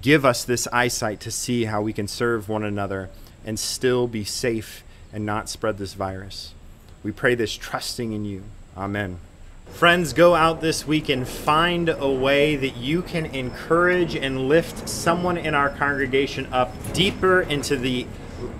give 0.00 0.24
us 0.24 0.44
this 0.44 0.68
eyesight 0.68 1.18
to 1.20 1.30
see 1.32 1.64
how 1.64 1.82
we 1.82 1.92
can 1.92 2.06
serve 2.06 2.48
one 2.48 2.62
another 2.62 3.10
and 3.44 3.58
still 3.58 4.06
be 4.06 4.24
safe 4.24 4.84
and 5.12 5.24
not 5.24 5.48
spread 5.48 5.78
this 5.78 5.94
virus. 5.94 6.54
We 7.02 7.12
pray 7.12 7.34
this 7.34 7.56
trusting 7.56 8.12
in 8.12 8.24
you. 8.24 8.42
Amen. 8.76 9.18
Friends, 9.72 10.12
go 10.12 10.34
out 10.34 10.60
this 10.60 10.86
week 10.86 11.08
and 11.08 11.28
find 11.28 11.88
a 11.88 12.10
way 12.10 12.56
that 12.56 12.76
you 12.76 13.02
can 13.02 13.26
encourage 13.26 14.16
and 14.16 14.48
lift 14.48 14.88
someone 14.88 15.36
in 15.36 15.54
our 15.54 15.68
congregation 15.68 16.52
up 16.52 16.72
deeper 16.92 17.42
into 17.42 17.76
the 17.76 18.06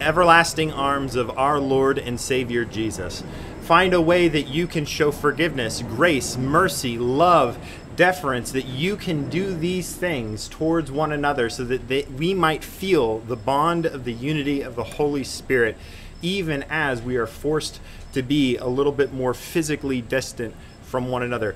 everlasting 0.00 0.72
arms 0.72 1.16
of 1.16 1.36
our 1.36 1.58
Lord 1.58 1.98
and 1.98 2.20
Savior 2.20 2.64
Jesus. 2.64 3.24
Find 3.62 3.92
a 3.92 4.00
way 4.00 4.28
that 4.28 4.48
you 4.48 4.66
can 4.66 4.84
show 4.84 5.10
forgiveness, 5.10 5.82
grace, 5.82 6.36
mercy, 6.36 6.96
love, 6.98 7.58
deference, 7.96 8.52
that 8.52 8.66
you 8.66 8.96
can 8.96 9.28
do 9.28 9.54
these 9.54 9.94
things 9.94 10.46
towards 10.48 10.90
one 10.90 11.10
another 11.10 11.50
so 11.50 11.64
that 11.64 11.88
they, 11.88 12.04
we 12.04 12.32
might 12.32 12.62
feel 12.62 13.18
the 13.18 13.36
bond 13.36 13.86
of 13.86 14.04
the 14.04 14.12
unity 14.12 14.62
of 14.62 14.76
the 14.76 14.84
Holy 14.84 15.24
Spirit, 15.24 15.76
even 16.22 16.64
as 16.68 17.02
we 17.02 17.16
are 17.16 17.26
forced 17.26 17.80
to 18.12 18.22
be 18.22 18.56
a 18.56 18.66
little 18.66 18.92
bit 18.92 19.12
more 19.12 19.34
physically 19.34 20.00
distant 20.00 20.54
from 20.82 21.08
one 21.08 21.22
another. 21.22 21.54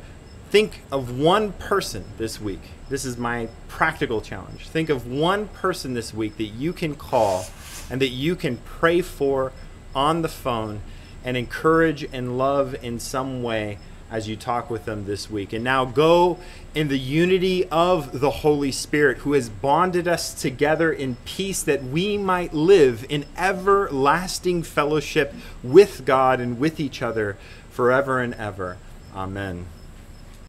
Think 0.51 0.83
of 0.93 1.19
one 1.19 1.53
person 1.53 2.05
this 2.19 2.41
week. 2.41 2.61
This 2.89 3.05
is 3.05 3.17
my 3.17 3.49
practical 3.69 4.21
challenge. 4.21 4.69
Think 4.69 4.91
of 4.91 5.07
one 5.07 5.49
person 5.49 5.95
this 5.95 6.13
week 6.13 6.37
that 6.37 6.45
you 6.45 6.73
can 6.73 6.95
call 6.95 7.47
and 7.91 8.01
that 8.03 8.09
you 8.09 8.37
can 8.37 8.59
pray 8.59 9.01
for 9.01 9.53
on 9.95 10.23
the 10.23 10.29
phone 10.29 10.83
and 11.25 11.37
encourage 11.37 12.05
and 12.13 12.37
love 12.37 12.75
in 12.83 12.99
some 12.99 13.43
way 13.43 13.79
as 14.13 14.29
you 14.29 14.37
talk 14.37 14.69
with 14.69 14.85
them 14.85 15.07
this 15.07 15.31
week. 15.31 15.55
And 15.55 15.65
now 15.65 15.87
go 15.87 16.39
in 16.75 16.89
the 16.89 16.99
unity 16.99 17.67
of 17.71 18.21
the 18.21 18.31
Holy 18.31 18.71
Spirit 18.71 19.19
who 19.19 19.33
has 19.33 19.49
bonded 19.49 20.07
us 20.07 20.35
together 20.35 20.93
in 20.93 21.17
peace 21.25 21.63
that 21.63 21.83
we 21.83 22.19
might 22.19 22.53
live 22.53 23.07
in 23.09 23.25
everlasting 23.37 24.63
fellowship 24.63 25.35
with 25.63 26.05
God 26.05 26.41
and 26.41 26.61
with 26.61 26.79
each 26.79 27.01
other 27.01 27.39
forever 27.71 28.21
and 28.21 28.35
ever. 28.35 28.77
Amen. 29.15 29.65